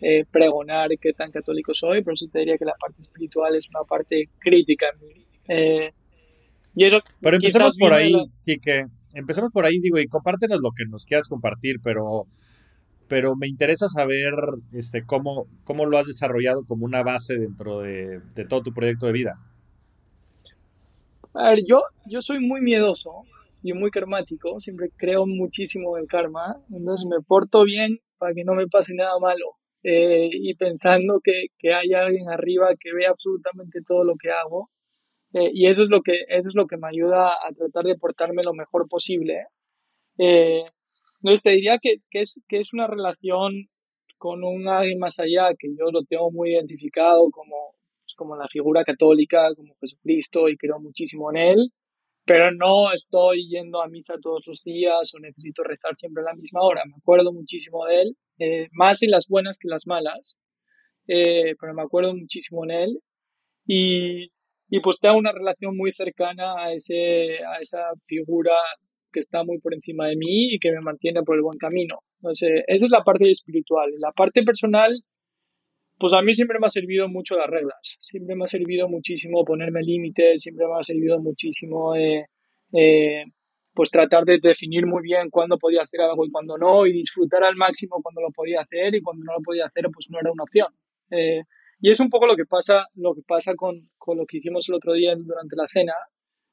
[0.01, 3.69] eh, pregonar qué tan católico soy, pero sí te diría que la parte espiritual es
[3.69, 5.25] una parte crítica en mí.
[5.47, 5.93] Eh,
[6.75, 8.13] y eso, pero empecemos por ahí,
[8.43, 8.85] Kike.
[9.13, 12.25] Empecemos por ahí, digo, y compártenos lo que nos quieras compartir, pero,
[13.07, 14.33] pero me interesa saber
[14.73, 19.13] este, cómo, cómo lo has desarrollado como una base dentro de, todo tu proyecto de
[19.13, 19.39] vida.
[21.33, 23.23] A ver, yo, yo soy muy miedoso
[23.61, 28.53] y muy karmático, siempre creo muchísimo en karma, entonces me porto bien para que no
[28.55, 29.59] me pase nada malo.
[29.81, 34.69] Eh, y pensando que, que, hay alguien arriba que ve absolutamente todo lo que hago.
[35.33, 37.97] Eh, y eso es, lo que, eso es lo que me ayuda a tratar de
[37.97, 39.45] portarme lo mejor posible.
[40.17, 40.63] Eh,
[41.21, 43.69] entonces te diría que, que, es, que es una relación
[44.17, 47.75] con un alguien más allá, que yo lo tengo muy identificado como,
[48.15, 51.69] como la figura católica, como Jesucristo, y creo muchísimo en él,
[52.25, 56.35] pero no estoy yendo a misa todos los días o necesito rezar siempre a la
[56.35, 56.83] misma hora.
[56.85, 60.41] Me acuerdo muchísimo de él, eh, más en las buenas que en las malas,
[61.07, 62.99] eh, pero me acuerdo muchísimo en él.
[63.65, 64.31] Y,
[64.69, 68.53] y pues tengo una relación muy cercana a, ese, a esa figura
[69.11, 71.99] que está muy por encima de mí y que me mantiene por el buen camino.
[72.21, 73.89] Entonces, esa es la parte espiritual.
[73.97, 75.01] La parte personal,
[75.97, 79.43] pues a mí siempre me ha servido mucho las reglas, siempre me ha servido muchísimo
[79.43, 82.25] ponerme límites, siempre me ha servido muchísimo eh,
[82.73, 83.23] eh,
[83.73, 87.43] pues tratar de definir muy bien cuándo podía hacer algo y cuándo no, y disfrutar
[87.43, 90.31] al máximo cuando lo podía hacer y cuando no lo podía hacer pues no era
[90.31, 90.67] una opción.
[91.11, 91.41] Eh,
[91.79, 94.67] y es un poco lo que pasa, lo que pasa con, con lo que hicimos
[94.69, 95.93] el otro día durante la cena.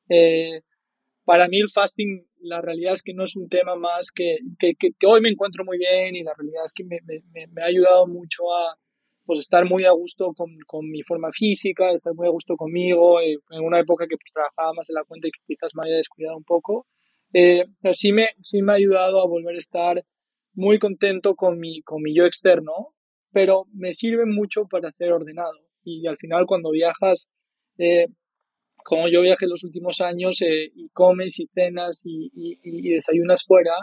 [0.09, 0.63] Eh,
[1.25, 4.75] para mí el fasting, la realidad es que no es un tema más que, que,
[4.77, 7.67] que, hoy me encuentro muy bien y la realidad es que me, me, me ha
[7.67, 8.79] ayudado mucho a,
[9.27, 13.21] pues estar muy a gusto con, con, mi forma física, estar muy a gusto conmigo,
[13.21, 15.83] eh, en una época que pues trabajaba más de la cuenta y que quizás me
[15.85, 16.87] había descuidado un poco.
[17.33, 20.05] Eh, pero sí me, sí me ha ayudado a volver a estar
[20.55, 22.95] muy contento con mi, con mi yo externo,
[23.37, 25.61] pero me sirve mucho para ser ordenado.
[25.85, 27.29] Y al final cuando viajas,
[27.77, 28.07] eh,
[28.83, 33.75] como yo viajé los últimos años eh, y comes y cenas y, y, desayunas fuera,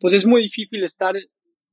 [0.00, 1.14] pues es muy difícil estar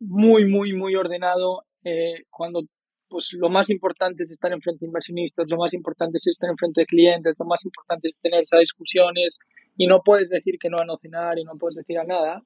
[0.02, 2.64] muy, muy, muy ordenado eh, cuando
[3.08, 6.82] pues lo más importante es estar enfrente de inversionistas, lo más importante es estar enfrente
[6.82, 9.39] de clientes, lo más importante es tener esas discusiones
[9.78, 12.44] y no puedes decir que no a no cenar y no puedes decir a nada.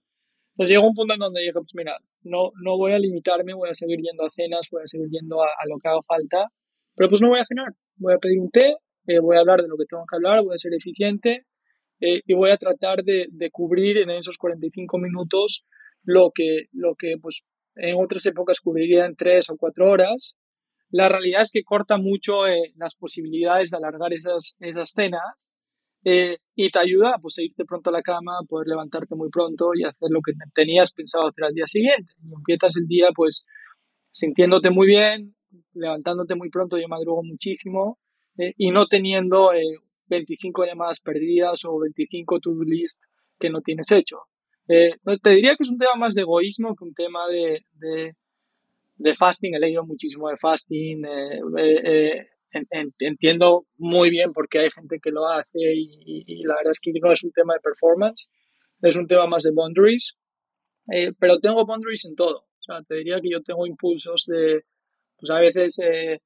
[0.56, 3.70] Pues llegó un punto en donde dije, pues mira, no, no voy a limitarme, voy
[3.70, 6.48] a seguir yendo a cenas, voy a seguir yendo a, a lo que haga falta,
[6.96, 8.78] pero pues no voy a cenar, voy a pedir un té,
[9.08, 11.46] eh, voy a hablar de lo que tengo que hablar, voy a ser eficiente
[12.00, 15.66] eh, y voy a tratar de, de, cubrir en esos 45 minutos
[16.04, 17.44] lo que, lo que pues
[17.76, 20.38] en otras épocas cubriría en tres o cuatro horas.
[20.90, 25.52] La realidad es que corta mucho eh, las posibilidades de alargar esas, esas cenas
[26.08, 29.72] eh, y te ayuda pues, a irte pronto a la cama, poder levantarte muy pronto
[29.74, 32.14] y hacer lo que tenías pensado hacer al día siguiente.
[32.24, 33.46] Y empiezas el día pues
[34.12, 35.36] sintiéndote muy bien,
[35.74, 37.98] levantándote muy pronto, yo madrugo muchísimo,
[38.38, 39.50] eh, y no teniendo
[40.08, 43.02] 25 eh, llamadas perdidas o 25 to-do list
[43.40, 44.20] que no tienes hecho.
[44.68, 49.16] entonces te diría que es un tema más de egoísmo que un tema de, de,
[49.16, 49.56] fasting.
[49.56, 51.04] He leído muchísimo de fasting
[53.00, 56.92] entiendo muy bien por qué hay gente que lo hace y, la verdad es que
[57.02, 58.32] no es un tema de performance,
[58.82, 60.18] es un tema más de boundaries,
[60.94, 62.40] eh, pero tengo boundaries en todo.
[62.40, 64.64] O sea, te diría que yo tengo impulsos de,
[65.18, 66.20] pues a veces, eh,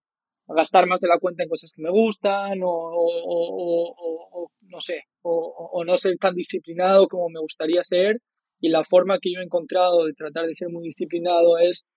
[0.47, 5.97] gastar más de la cuenta en cosas que me gustan o, no sé, o, no
[5.97, 8.17] ser tan disciplinado como me gustaría ser.
[8.61, 11.87] Y la forma que yo he encontrado de tratar de ser muy disciplinado es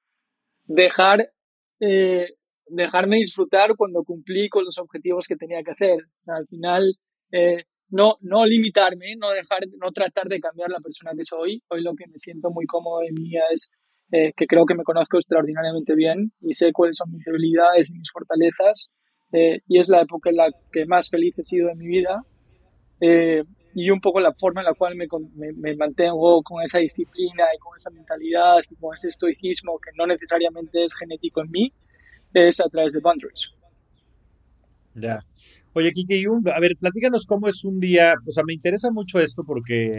[0.65, 1.33] dejar
[1.81, 2.35] eh,
[2.67, 5.99] dejarme disfrutar cuando cumplí con los objetivos que tenía que hacer.
[6.27, 6.95] Al final,
[7.31, 11.63] eh, no, no limitarme, no dejar, no tratar de cambiar la persona que soy.
[11.69, 13.71] Hoy lo que me siento muy cómodo de mí es
[14.11, 17.99] eh, que creo que me conozco extraordinariamente bien y sé cuáles son mis debilidades y
[17.99, 18.91] mis fortalezas.
[19.33, 22.23] Eh, y es la época en la que más feliz he sido en mi vida.
[23.75, 27.45] y un poco la forma en la cual me, me, me, mantengo con esa disciplina
[27.55, 31.73] y con esa mentalidad y con ese estoicismo que no necesariamente es genético en mí,
[32.35, 33.53] es a través de Boundaries.
[34.95, 35.21] Ya.
[35.75, 36.25] Oye, Kike,
[36.55, 39.97] a ver, platícanos cómo es un día, o sea, me interesa mucho esto porque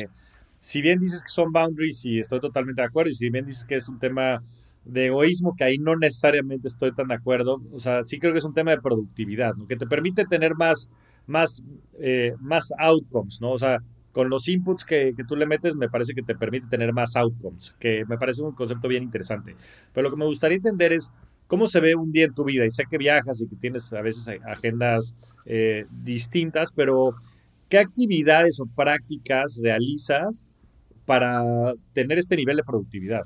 [0.59, 3.65] si bien dices que son boundaries y estoy totalmente de acuerdo, y si bien dices
[3.65, 4.43] que es un tema
[4.85, 8.39] de egoísmo, que ahí no necesariamente estoy tan de acuerdo, o sea, sí creo que
[8.39, 9.67] es un tema de productividad, ¿no?
[9.67, 10.89] Que te permite tener más,
[11.25, 11.63] más,
[11.99, 13.51] eh, más outcomes, ¿no?
[13.51, 13.79] O sea,
[14.13, 17.15] con los inputs que, que, tú le metes, me parece que te permite tener más
[17.15, 19.55] outcomes, que me parece un concepto bien interesante.
[19.91, 21.11] Pero lo que me gustaría entender es,
[21.53, 22.65] ¿Cómo se ve un día en tu vida?
[22.65, 27.11] Y sé que viajas y que tienes a veces agendas eh, distintas, pero
[27.69, 30.43] ¿qué actividades o prácticas realizas
[31.05, 31.43] para
[31.93, 33.21] tener este nivel de productividad?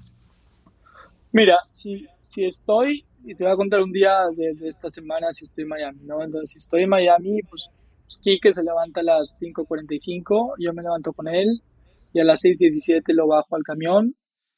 [1.31, 5.45] Mira, si, si estoy, y te voy a contar un día de, esta semana si
[5.45, 6.21] estoy en Miami, ¿no?
[6.21, 7.69] Entonces, si estoy en Miami, pues,
[8.03, 11.61] pues Kike se levanta a las 5.45, yo me levanto con él
[12.11, 14.17] y a las 6.17 lo bajo al camión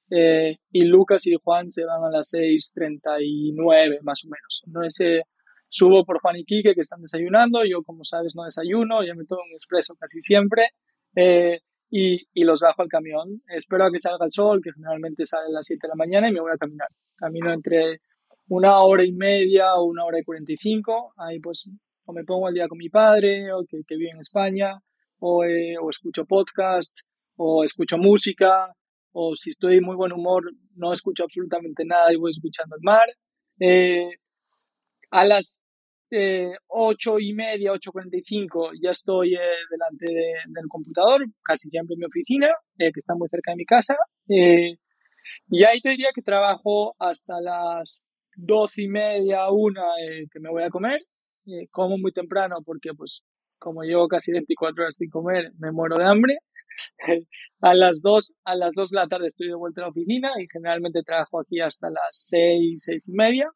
[0.10, 4.64] eh, y Lucas y Juan se van a las 6.39 más o menos.
[4.66, 5.24] Entonces eh,
[5.70, 9.26] subo por Juan y Quique que están desayunando, yo como sabes no desayuno, ya me
[9.26, 10.70] tomo un expreso casi siempre
[11.16, 11.60] eh,
[11.92, 13.42] y, y, los bajo al camión.
[13.48, 16.30] Espero a que salga el sol, que generalmente sale a las 7 de la mañana
[16.30, 16.88] y me voy a caminar.
[17.16, 18.02] Camino entre
[18.48, 21.70] una hora y media o una hora y 45, ahí pues
[22.06, 24.80] o me pongo al día con mi padre o que, que vive en España
[25.20, 27.02] o, o escucho podcast
[27.36, 28.74] o escucho música
[29.22, 30.44] o si estoy en muy buen humor
[30.76, 33.08] no escucho absolutamente nada y voy escuchando el mar.
[33.60, 34.10] Eh,
[35.12, 35.62] a las
[36.12, 39.40] eh, ocho y media, 8.45 ya estoy eh,
[39.70, 40.06] delante
[40.48, 42.48] del computador, casi siempre en mi oficina,
[42.78, 43.96] que está muy cerca de mi casa.
[44.28, 48.06] y ahí te diría que trabajo hasta las
[48.36, 49.84] doce y media, una,
[50.32, 51.02] que me voy a comer.
[51.72, 53.24] como muy temprano porque pues
[53.60, 56.38] como llevo casi 24 horas sin comer, me muero de hambre.
[57.62, 60.32] a las 2, a las 2 de la tarde estoy de vuelta a la oficina
[60.40, 63.52] y generalmente trabajo aquí hasta las 6, 6 y media.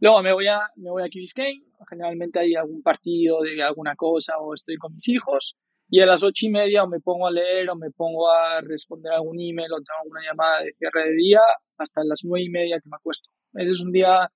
[0.00, 3.94] Luego me voy a, me voy a Key Biscayne, generalmente hay algún partido de alguna
[3.96, 5.56] cosa o estoy con mis hijos.
[5.88, 8.60] Y a las ocho y media o me pongo a leer o me pongo a
[8.60, 11.40] responder algún email o tengo alguna llamada de cierre de día
[11.78, 13.30] hasta las nueve y media que me acuesto.
[13.54, 14.28] Ese es un día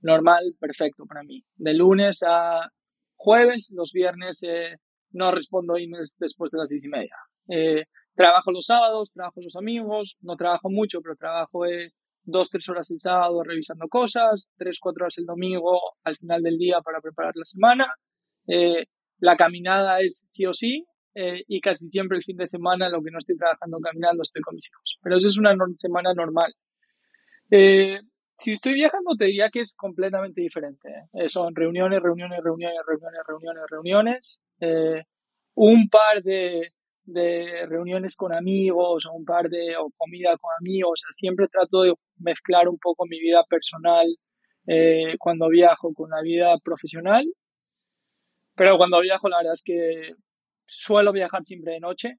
[0.00, 1.44] normal, perfecto para mí.
[1.56, 2.70] De lunes a
[3.16, 4.76] jueves, los viernes eh,
[5.16, 7.16] no respondo emails después de las seis y media.
[7.48, 11.92] Eh, trabajo los sábados, trabajo los amigos, no trabajo mucho, pero trabajo eh,
[12.22, 16.58] dos, tres horas el sábado revisando cosas, tres, cuatro horas el domingo al final del
[16.58, 17.86] día para preparar la semana.
[18.46, 18.86] Eh,
[19.18, 20.84] la caminada es sí o sí,
[21.48, 24.54] y casi siempre el fin de semana, lo que no estoy trabajando caminando, estoy con
[24.54, 24.98] mis hijos.
[25.00, 26.52] Pero eso es una semana normal.
[28.38, 30.88] Si estoy viajando, te diría que es completamente diferente.
[31.28, 34.42] son reuniones, reuniones, reuniones, reuniones, reuniones, reuniones.
[34.60, 35.02] Eh,
[35.54, 36.72] un par de,
[37.04, 41.02] de, reuniones con amigos o un par de o comida con amigos.
[41.10, 44.06] siempre trato de mezclar un poco mi vida personal
[44.66, 47.24] eh, cuando viajo con la vida profesional.
[48.54, 50.12] Pero cuando viajo, la verdad es que
[50.66, 52.18] suelo viajar siempre de noche.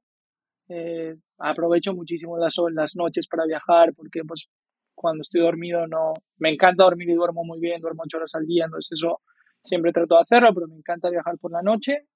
[0.69, 4.49] Eh, aprovecho muchísimo las, las noches para viajar porque pues
[4.97, 8.45] cuando estoy dormido no me encanta dormir y duermo muy bien, duermo ocho horas al
[8.45, 9.21] día, entonces eso
[9.61, 12.07] siempre trato de hacerlo, pero me encanta viajar por la noche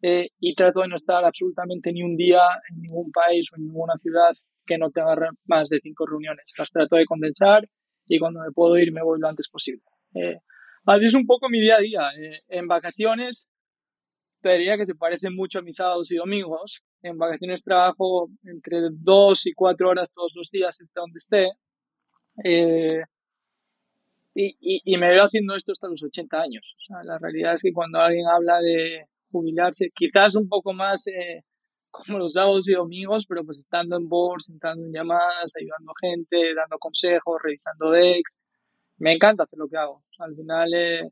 [0.00, 3.64] eh, y trato de no estar absolutamente ni un día en ningún país o en
[3.64, 4.30] ninguna ciudad
[4.64, 5.16] que no tenga
[5.46, 6.54] más de cinco reuniones.
[6.56, 7.68] Las trato de condensar
[8.06, 9.82] y cuando me puedo ir me voy lo antes posible.
[10.14, 10.38] Eh,
[10.86, 12.10] así es un poco mi día a día.
[12.16, 13.50] Eh, en vacaciones
[14.40, 16.84] te diría que se parece mucho a mis sábados y domingos.
[17.02, 21.50] En vacaciones trabajo entre dos y cuatro horas todos los días, esté donde esté.
[22.44, 23.02] Eh,
[24.34, 26.76] y, y, me veo haciendo esto hasta los 80 años.
[26.78, 31.06] O sea, la realidad es que cuando alguien habla de jubilarse, quizás un poco más
[31.08, 31.42] eh,
[31.90, 36.06] como los sábados y domingos, pero pues estando en boards, entrando en llamadas, ayudando a
[36.06, 38.40] gente, dando consejos, revisando decks.
[38.98, 40.04] Me encanta hacer lo que hago.
[40.18, 41.10] al final eh,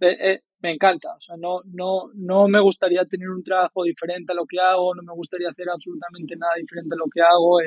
[0.00, 1.14] eh, me encanta.
[1.16, 4.94] O sea, no, no, no me gustaría tener un trabajo diferente a lo que hago,
[4.94, 7.60] no me gustaría hacer absolutamente nada diferente a lo que hago.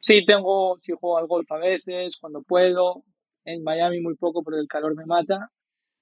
[0.00, 3.04] Sí tengo, sí juego al golf a veces, cuando puedo.
[3.44, 5.50] En Miami muy poco porque el calor me mata.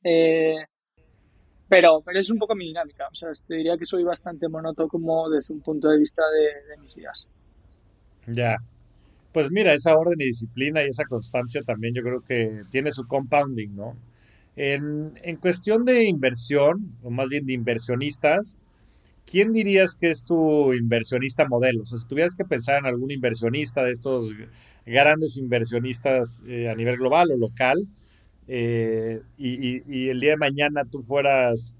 [0.02, 0.56] Eh,
[1.68, 3.08] pero, pero es un poco mi dinámica.
[3.10, 6.94] O sea, te diría que soy bastante monótono desde un punto de vista de, mis
[6.94, 7.28] días.
[8.26, 8.56] Ya.
[9.32, 13.06] Pues mira, esa orden y disciplina y esa constancia también yo creo que tiene su
[13.06, 13.96] compounding, ¿no?
[14.56, 18.58] En, en cuestión de inversión, o más bien de inversionistas,
[19.26, 21.82] ¿quién dirías que es tu inversionista modelo?
[21.82, 24.32] O sea, si tuvieras que pensar en algún inversionista de estos
[24.86, 27.86] grandes inversionistas eh, a nivel global o local,
[28.48, 31.74] eh, y, el día de mañana tú fueras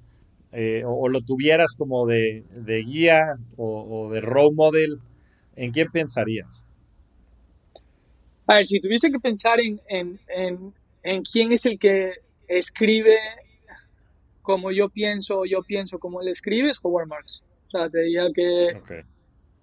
[0.51, 2.45] eh, o, lo tuvieras como de,
[2.85, 4.99] guía o, de role model,
[5.55, 6.67] ¿en quién pensarías?
[8.49, 12.13] A ver, si tuviese que pensar en, en, quién es el que
[12.49, 13.17] escribe
[14.47, 17.43] como yo pienso, yo pienso como él escribe, es Howard Marks.
[17.67, 18.81] O sea, te diría que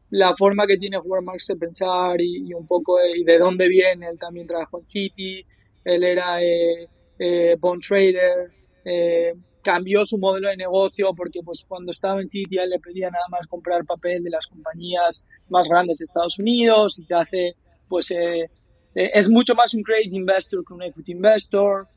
[0.10, 4.08] la forma que tiene Howard Marks de pensar y, un poco de, de, dónde viene,
[4.10, 5.46] él también trabajó en City,
[5.86, 8.52] él era eh, eh, bond trader,
[8.84, 13.26] eh, cambió su modelo de negocio porque pues cuando estaba en City le pedía nada
[13.32, 17.56] más comprar papel de las compañías más grandes de Estados Unidos y te hace
[17.88, 18.50] pues eh,
[18.94, 21.88] es mucho más un credit investor que un equity investor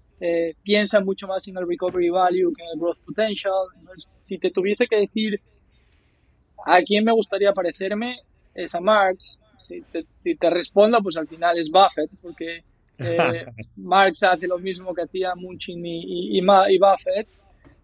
[0.62, 3.52] piensa mucho más en el recovery value que en el growth potential
[4.22, 5.40] si te tuviese que decir
[6.64, 8.20] a quién me gustaría parecerme
[8.54, 12.64] es a Marx si te, si te respondo pues al final es Buffett porque
[12.98, 13.46] eh,
[13.76, 17.28] Marx hace lo mismo que hacía Munchin y, y, y Buffett.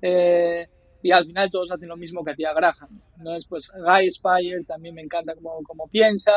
[0.01, 0.67] Eh,
[1.03, 3.01] y al final todos hacen lo mismo que hacía Graham.
[3.19, 3.37] ¿no?
[3.49, 6.33] Pues Guy Spire también me encanta como, como piensa,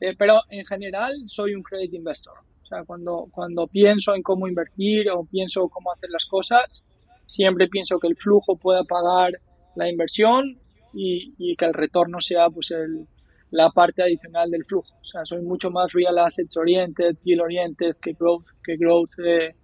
[0.00, 2.34] eh, pero en general soy un credit investor.
[2.66, 6.84] O sea, cuando, cuando pienso en cómo invertir o pienso cómo hacer las cosas,
[7.24, 9.40] siempre pienso que el flujo pueda pagar
[9.76, 10.58] la inversión
[10.92, 13.06] y, y que el retorno sea pues el,
[13.52, 14.92] la parte adicional del flujo.
[15.00, 19.54] O sea, soy mucho más real assets oriented, yield oriented que growth, que growth, eh,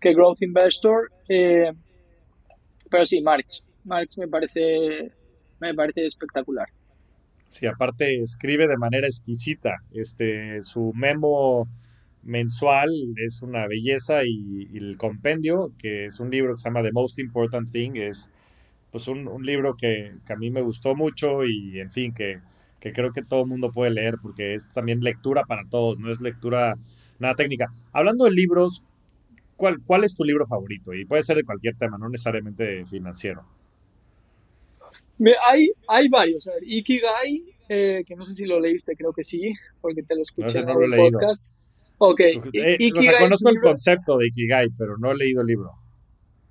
[0.00, 1.12] que growth investor.
[1.28, 1.70] Eh,
[2.90, 3.62] pero sí, Marx.
[3.84, 5.12] Marx me parece,
[5.60, 6.68] me parece espectacular.
[7.48, 9.82] Sí, aparte escribe de manera exquisita.
[9.92, 11.68] Este, su memo
[12.22, 16.92] mensual es una belleza y, el compendio, que es un libro que se llama The
[16.92, 18.30] Most Important Thing, es
[18.90, 22.40] pues un, un libro que, que, a mí me gustó mucho y en fin, que
[22.80, 26.10] que creo que todo el mundo puede leer porque es también lectura para todos, no
[26.10, 26.76] es lectura
[27.18, 27.66] nada técnica.
[27.92, 28.84] Hablando de libros,
[29.56, 30.94] ¿cuál, cuál es tu libro favorito?
[30.94, 33.44] Y puede ser de cualquier tema, no necesariamente financiero.
[35.50, 36.46] Hay, hay varios.
[36.46, 40.14] A ver, Ikigai, eh, que no sé si lo leíste, creo que sí, porque te
[40.14, 41.52] lo escuché en el podcast.
[41.98, 42.20] Ok.
[42.52, 42.78] Eh,
[43.20, 45.70] conozco el concepto de Ikigai, pero no he leído el libro.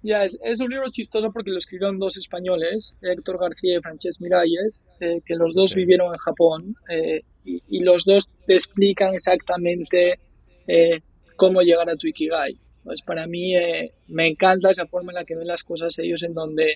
[0.04, 4.22] Ya, es, es, un libro chistoso porque lo escribieron dos españoles, Héctor García y Francesc
[4.22, 10.20] Miralles, eh, que los dos vivieron en Japón eh, y, los dos te explican exactamente
[10.68, 11.02] eh,
[11.36, 12.60] cómo llegar a tu Ikigai.
[12.84, 13.54] Pues para mí
[14.08, 16.76] me encanta esa forma en la que ven las cosas ellos, en donde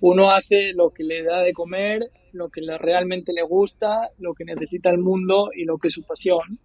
[0.00, 4.34] uno hace lo que le da de comer, lo que le, realmente le gusta, lo
[4.34, 6.58] que necesita el mundo y lo que es su pasión.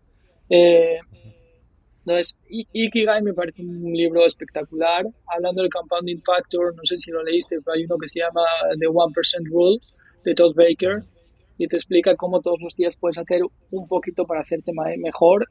[2.08, 2.40] Entonces,
[2.72, 5.06] Ikigai me parece un libro espectacular.
[5.28, 8.44] Hablando del Compounding Factor, no sé si lo leíste, pero hay uno que se llama
[8.80, 9.80] The One Percent Rule
[10.24, 11.04] de Todd Baker
[11.58, 13.42] y te explica cómo todos los días puedes hacer
[13.72, 15.50] un poquito para hacerte mejor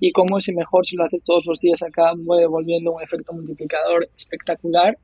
[0.00, 4.08] y cómo ese mejor si lo haces todos los días acá devolviendo un efecto multiplicador
[4.16, 4.96] espectacular.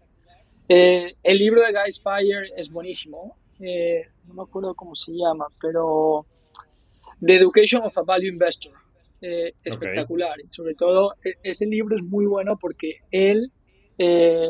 [0.70, 3.36] Eh, el libro de Guy Spire es buenísimo.
[3.61, 6.24] Eh, no me acuerdo cómo se llama, pero
[7.20, 8.84] The Education of a Value Investor
[9.24, 10.36] eh, espectacular.
[10.50, 13.50] Sobre todo, e, ese libro es muy bueno porque él,
[13.96, 14.48] eh,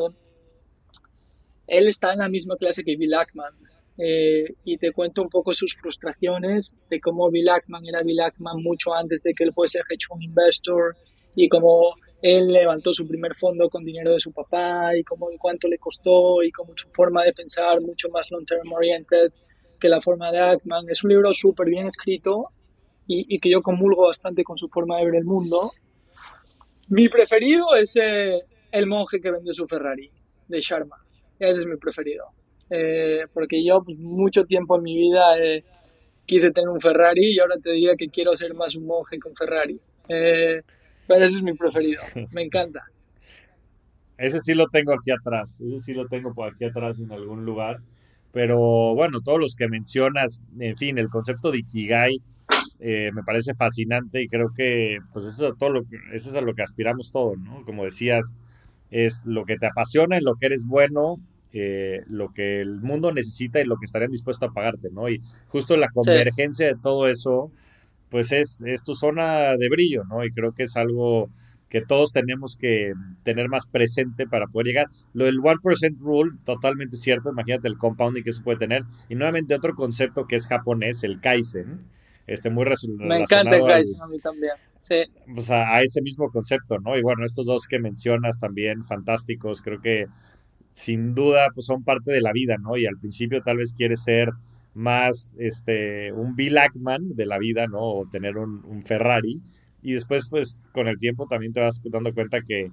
[1.67, 3.53] él está en la misma clase que Bill Ackman.
[3.97, 8.61] Eh, y te cuento un poco sus frustraciones de cómo Bill Ackman era Bill Ackman
[8.61, 10.97] mucho antes de que él fuese hedge fund investor
[11.33, 15.37] y cómo él levantó su primer fondo con dinero de su papá y cómo y
[15.37, 19.31] cuánto le costó y cómo su forma de pensar mucho más long term oriented
[19.79, 20.89] que la forma de Ackman.
[20.89, 22.49] Es un libro súper bien escrito
[23.07, 25.71] y, que yo comulgo bastante con su forma de ver el mundo.
[26.89, 28.39] Mi preferido es eh,
[28.71, 30.09] El monje que vende su Ferrari,
[30.47, 30.97] de Sharma.
[31.39, 32.25] Ese es mi preferido.
[32.69, 35.63] eh, porque yo pues, mucho tiempo en mi vida eh,
[36.25, 39.35] quise tener un Ferrari y ahora te diría que quiero ser más un monje con
[39.35, 39.79] Ferrari.
[40.09, 40.61] Eh,
[41.07, 42.01] pero ese es mi preferido,
[42.33, 42.83] me encanta.
[44.17, 47.45] Ese sí lo tengo aquí atrás, ese sí lo tengo por aquí atrás en algún
[47.45, 47.79] lugar.
[48.31, 52.21] Pero bueno, todos los que mencionas, en fin, el concepto de Ikigai
[52.79, 55.81] me parece fascinante y creo que pues eso, todo lo,
[56.13, 57.63] eso es a lo que aspiramos todos, ¿no?
[57.65, 58.33] Como decías,
[58.91, 61.17] es lo que te apasiona, en lo que eres bueno
[61.57, 65.07] eh, lo que el mundo necesita y lo que estarían dispuestos a pagarte, ¿no?
[65.07, 67.49] Y justo la convergencia de todo eso,
[68.09, 70.25] pues es, es tu zona de brillo, ¿no?
[70.25, 71.29] Y creo que es algo
[71.69, 72.91] que todos tenemos que
[73.23, 74.87] tener más presente para poder llegar.
[75.13, 78.83] Lo del 1% rule, totalmente cierto, imagínate el compounding que se puede tener.
[79.07, 81.85] Y nuevamente otro concepto que es japonés, el kaizen,
[82.27, 84.53] este muy relacionado Me encanta el kaizen a mí también.
[84.81, 85.03] Sí.
[85.33, 86.97] Pues a, a, ese mismo concepto, ¿no?
[86.97, 90.05] Y bueno, estos dos que mencionas también, fantásticos, creo que
[90.75, 92.77] sin duda pues son parte de la vida, ¿no?
[92.77, 94.29] Y al principio tal vez quieres ser
[94.75, 97.79] más este, un Bill Ackman de la vida, ¿no?
[97.79, 99.41] O tener un, Ferrari.
[99.81, 102.71] Y después pues con el tiempo también te vas dando cuenta que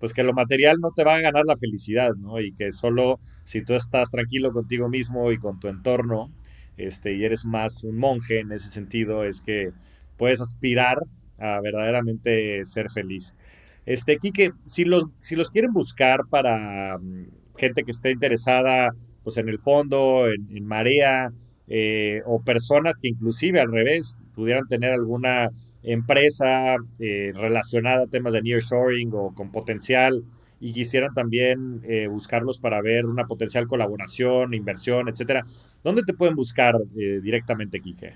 [0.00, 2.40] pues que lo material no te va a ganar la felicidad, ¿no?
[2.40, 6.30] Y que solo si tú estás tranquilo contigo mismo y con tu entorno,
[6.76, 9.70] este, y eres más un monje en ese sentido, es que
[10.16, 10.98] puedes aspirar
[11.38, 13.34] a verdaderamente ser feliz.
[13.84, 18.90] Este, Quique, si los, si los quieren buscar para mm, gente que esté interesada
[19.24, 21.30] pues en el fondo, en, Marea,
[21.68, 25.48] eh, o personas que inclusive al revés pudieran tener alguna
[25.82, 30.24] empresa eh, relacionada a temas de nearshoring o con potencial
[30.62, 35.44] y quisieran también eh, buscarlos para ver una potencial colaboración, inversión, etcétera.
[35.84, 38.14] ¿Dónde te pueden buscar directamente, Quique?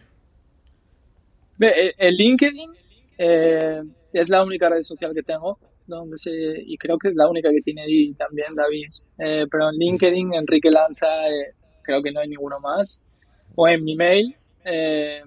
[1.59, 2.71] El LinkedIn
[3.19, 6.31] es la única red social que tengo donde se,
[6.67, 7.83] y creo que es la única que tiene
[8.17, 8.89] también David.
[9.19, 13.03] Eh, pero en LinkedIn, Enrique Lanza, eh, creo que no hay ninguno más.
[13.55, 15.23] O en mi mail, eh,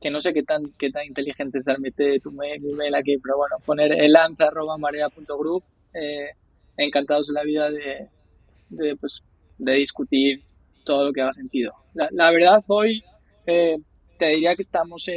[0.00, 3.16] que no sé qué tan, qué tan inteligente es darme tu mail, mi mail aquí,
[3.18, 5.64] pero bueno, poner elanza.marea.group.
[5.94, 6.30] Eh,
[6.76, 8.08] encantados de la vida de,
[8.68, 9.22] de, pues,
[9.58, 10.42] de discutir
[10.84, 11.72] todo lo que haga sentido.
[11.94, 13.02] La, la verdad, hoy
[13.44, 15.08] te diría que estamos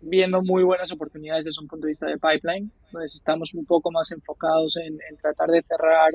[0.00, 2.70] viendo muy buenas oportunidades desde un punto de vista de pipeline.
[2.86, 6.12] Entonces estamos un poco más enfocados en, tratar de cerrar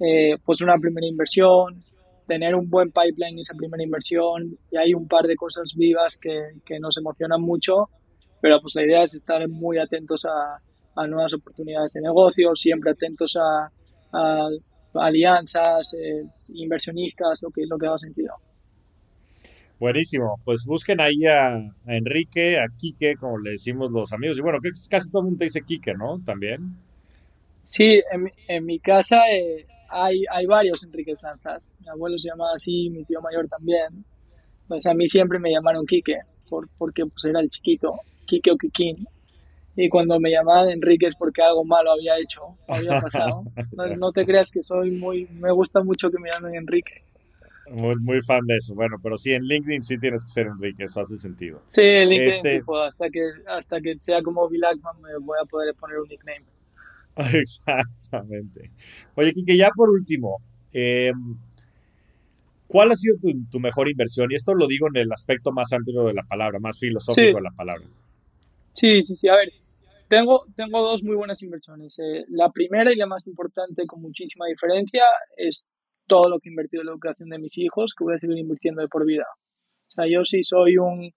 [0.00, 1.82] eh, pues una primera inversión,
[2.26, 6.18] tener un buen pipeline en esa primera inversión y hay un par de cosas vivas
[6.18, 7.88] que, que nos emocionan mucho,
[8.40, 10.60] pero pues la idea es estar muy atentos a,
[10.96, 13.70] a nuevas oportunidades de negocio, siempre atentos a,
[14.12, 14.48] a
[14.94, 18.34] alianzas, eh, inversionistas, lo que, lo que haga sentido.
[19.78, 24.38] Buenísimo, pues busquen ahí a, Enrique, a Quique, como le decimos los amigos.
[24.38, 26.18] Y bueno, que casi todo el mundo dice Quique, ¿no?
[26.24, 26.78] También.
[27.62, 31.74] Sí, en, en mi casa eh, hay, hay varios Enrique Lanzas.
[31.80, 34.04] Mi abuelo se llamaba así, mi tío mayor también.
[34.66, 38.56] Pues a mí siempre me llamaron Quique, por, porque pues era el chiquito, Quique o
[38.56, 39.06] Quiquín.
[39.76, 43.44] Y cuando me llamaban Enrique es porque algo malo había hecho, había pasado.
[43.72, 47.02] No, no te creas que soy muy, me gusta mucho que me llamen Enrique.
[47.70, 48.74] Muy, muy fan de eso.
[48.74, 51.62] Bueno, pero sí, en LinkedIn sí tienes que ser Enrique, eso hace sentido.
[51.68, 52.82] Sí, en LinkedIn este sí puedo.
[52.84, 54.62] Hasta que, hasta que sea como Bill
[55.02, 56.44] me voy a poder poner un nickname.
[57.16, 58.70] Exactamente.
[59.14, 60.38] Oye, Kike, ya por último,
[60.72, 61.12] eh,
[62.66, 63.16] ¿cuál ha sido
[63.50, 64.30] tu, mejor inversión?
[64.30, 67.42] Y esto lo digo en el aspecto más amplio de la palabra, más filosófico de
[67.42, 67.84] la palabra.
[68.74, 69.28] Sí, sí, sí.
[69.28, 69.50] A ver,
[70.08, 71.98] tengo, tengo dos muy buenas inversiones.
[71.98, 75.02] Eh, la primera y la más importante, con muchísima diferencia,
[75.36, 75.68] es
[76.06, 78.38] todo lo que he invertido en la educación de mis hijos, que voy a seguir
[78.38, 79.26] invirtiendo de por vida.
[79.88, 81.10] O sea, yo sí soy un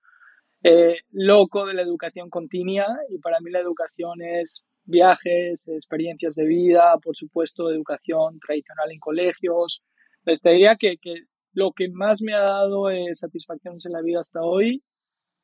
[0.64, 6.46] eh, loco de la educación continua y para mí la educación es viajes, experiencias de
[6.46, 9.84] vida, por supuesto, educación tradicional en colegios.
[10.26, 14.02] Les te diría que, que lo que más me ha dado eh, satisfacciones en la
[14.02, 14.84] vida hasta hoy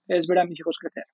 [0.07, 1.06] es ver a mis hijos crecer.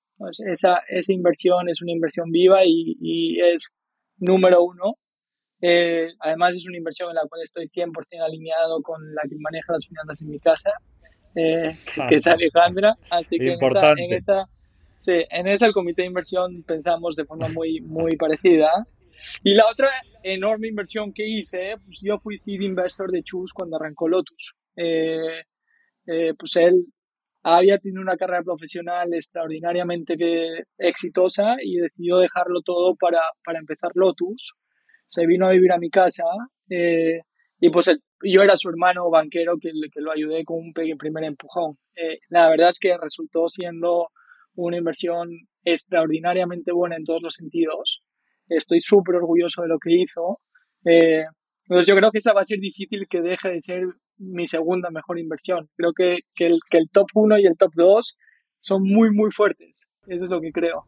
[0.52, 3.74] esa, esa inversión es una inversión viva y, y es
[4.18, 4.96] número uno
[5.64, 9.72] eh, además es una inversión en la cual estoy 100% alineado con la que maneja
[9.72, 10.72] las finanzas en mi casa,
[11.36, 11.72] eh,
[12.08, 12.96] que, es Alejandra.
[13.08, 14.04] Así que Importante.
[14.04, 14.48] en esa,
[14.98, 18.84] sí, en esa el comité de inversión pensamos de forma muy, muy parecida.
[19.44, 19.88] Y la otra
[20.24, 24.56] enorme inversión que hice, pues yo fui seed investor de Chus cuando arrancó Lotus.
[24.74, 25.44] Eh,
[26.04, 26.86] pues él
[27.42, 30.16] había tenido una carrera profesional extraordinariamente
[30.78, 34.54] exitosa y decidió dejarlo todo para, para empezar Lotus
[35.12, 36.24] se vino a vivir a mi casa
[36.70, 37.20] eh,
[37.60, 37.86] y pues
[38.22, 41.76] yo era su hermano banquero que, que lo ayudé con un primer empujón.
[41.94, 44.08] Eh, la verdad es que resultó siendo
[44.54, 45.28] una inversión
[45.64, 48.02] extraordinariamente buena en todos los sentidos.
[48.48, 50.40] Estoy súper orgulloso de lo que hizo.
[50.86, 51.24] Eh,
[51.68, 53.84] Entonces yo creo que esa va a ser difícil que deje de ser
[54.18, 55.68] mi segunda mejor inversión.
[55.76, 58.18] Creo que, que, el, que el top 1 y el top 2
[58.60, 59.88] son muy, muy fuertes.
[60.06, 60.84] Eso es lo que creo.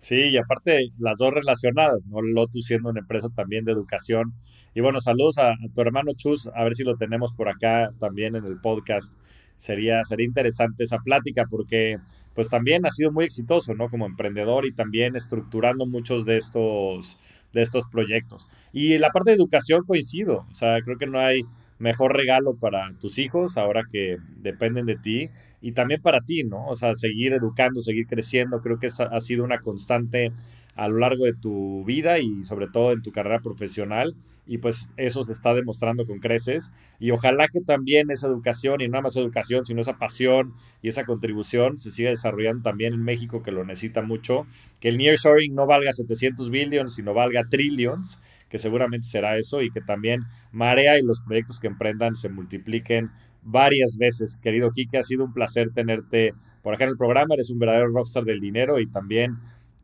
[0.00, 2.22] Sí, y aparte las dos relacionadas, ¿no?
[2.22, 4.32] Lotus siendo una empresa también de educación.
[4.74, 8.34] Y bueno, saludos a, tu hermano Chus, a ver si lo tenemos por acá también
[8.34, 9.14] en el podcast.
[9.58, 11.98] Sería, sería interesante esa plática porque
[12.34, 13.90] pues también ha sido muy exitoso, ¿no?
[13.90, 17.18] Como emprendedor y también estructurando muchos de estos,
[17.52, 18.48] de estos proyectos.
[18.72, 21.42] Y la parte de educación coincido, o sea, creo que no hay
[21.80, 25.30] mejor regalo para tus hijos ahora que dependen de ti
[25.60, 26.66] y también para ti, ¿no?
[26.66, 30.32] O sea, seguir educando, seguir creciendo, creo que ha sido una constante
[30.76, 34.14] a lo largo de tu vida y sobre todo en tu carrera profesional
[34.46, 38.88] y pues eso se está demostrando con creces y ojalá que también esa educación y
[38.88, 43.42] no más educación sino esa pasión y esa contribución se siga desarrollando también en México
[43.42, 44.46] que lo necesita mucho
[44.80, 48.18] que el nearshoring no valga 700 billions sino valga trillions
[48.50, 50.22] que seguramente será eso y que también
[50.52, 53.10] Marea y los proyectos que emprendan se multipliquen
[53.42, 54.36] varias veces.
[54.42, 56.32] Querido Kike, ha sido un placer tenerte
[56.62, 59.36] por acá en el programa, eres un verdadero rockstar del dinero y también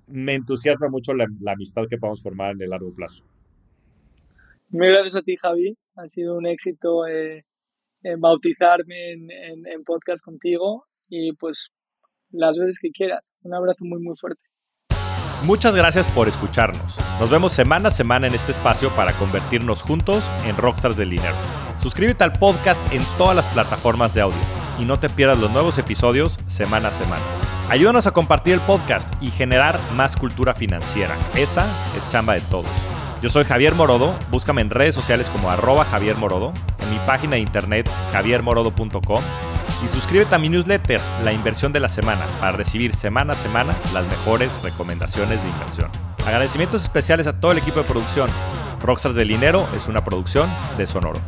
[0.09, 3.25] me entusiasma mucho la, amistad que podemos formar en el largo plazo.
[4.69, 5.77] Muy gracias a ti, Javi.
[5.95, 7.45] Ha sido un éxito eh,
[8.19, 9.31] bautizarme en,
[9.67, 11.71] en podcast contigo y pues
[12.31, 13.33] las veces que quieras.
[13.43, 14.43] Un abrazo muy, muy fuerte.
[15.47, 16.97] Muchas gracias por escucharnos.
[17.21, 21.37] Nos vemos semana a semana en este espacio para convertirnos juntos en rockstars del dinero.
[21.81, 24.41] Suscríbete al podcast en todas las plataformas de audio
[24.81, 27.23] y no te pierdas los nuevos episodios semana a semana.
[27.69, 31.17] Ayúdanos a compartir el podcast y generar más cultura financiera.
[31.37, 32.67] Esa es chamba de todos.
[33.27, 37.33] Yo soy Javier Morodo, búscame en redes sociales como arroba Javier Morodo, en mi página
[37.33, 39.25] de internet javiermorodo.com
[39.85, 43.77] y suscríbete a mi newsletter, La Inversión de la Semana, para recibir semana a semana
[43.93, 45.91] las mejores recomendaciones de inversión.
[46.25, 48.31] Agradecimientos especiales a todo el equipo de producción.
[48.81, 50.49] Rockstars del Dinero es una producción
[50.79, 51.21] de Sonoro.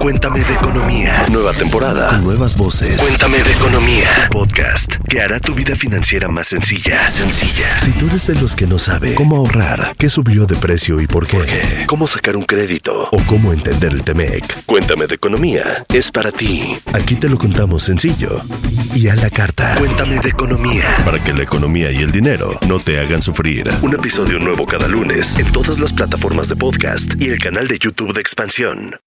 [0.00, 1.26] Cuéntame de economía.
[1.30, 2.16] Nueva temporada.
[2.22, 3.02] Nuevas voces.
[3.02, 4.08] Cuéntame de economía.
[4.30, 7.06] podcast que hará tu vida financiera más sencilla.
[7.06, 7.78] Sencilla.
[7.78, 11.06] Si tú eres de los que no sabe cómo ahorrar, qué subió de precio y
[11.06, 11.44] por qué,
[11.86, 16.80] cómo sacar un crédito o cómo entender el Temec, Cuéntame de economía es para ti.
[16.94, 18.40] Aquí te lo contamos sencillo
[18.94, 19.74] y a la carta.
[19.76, 23.70] Cuéntame de economía para que la economía y el dinero no te hagan sufrir.
[23.82, 27.78] Un episodio nuevo cada lunes en todas las plataformas de podcast y el canal de
[27.78, 28.98] YouTube de Expansión.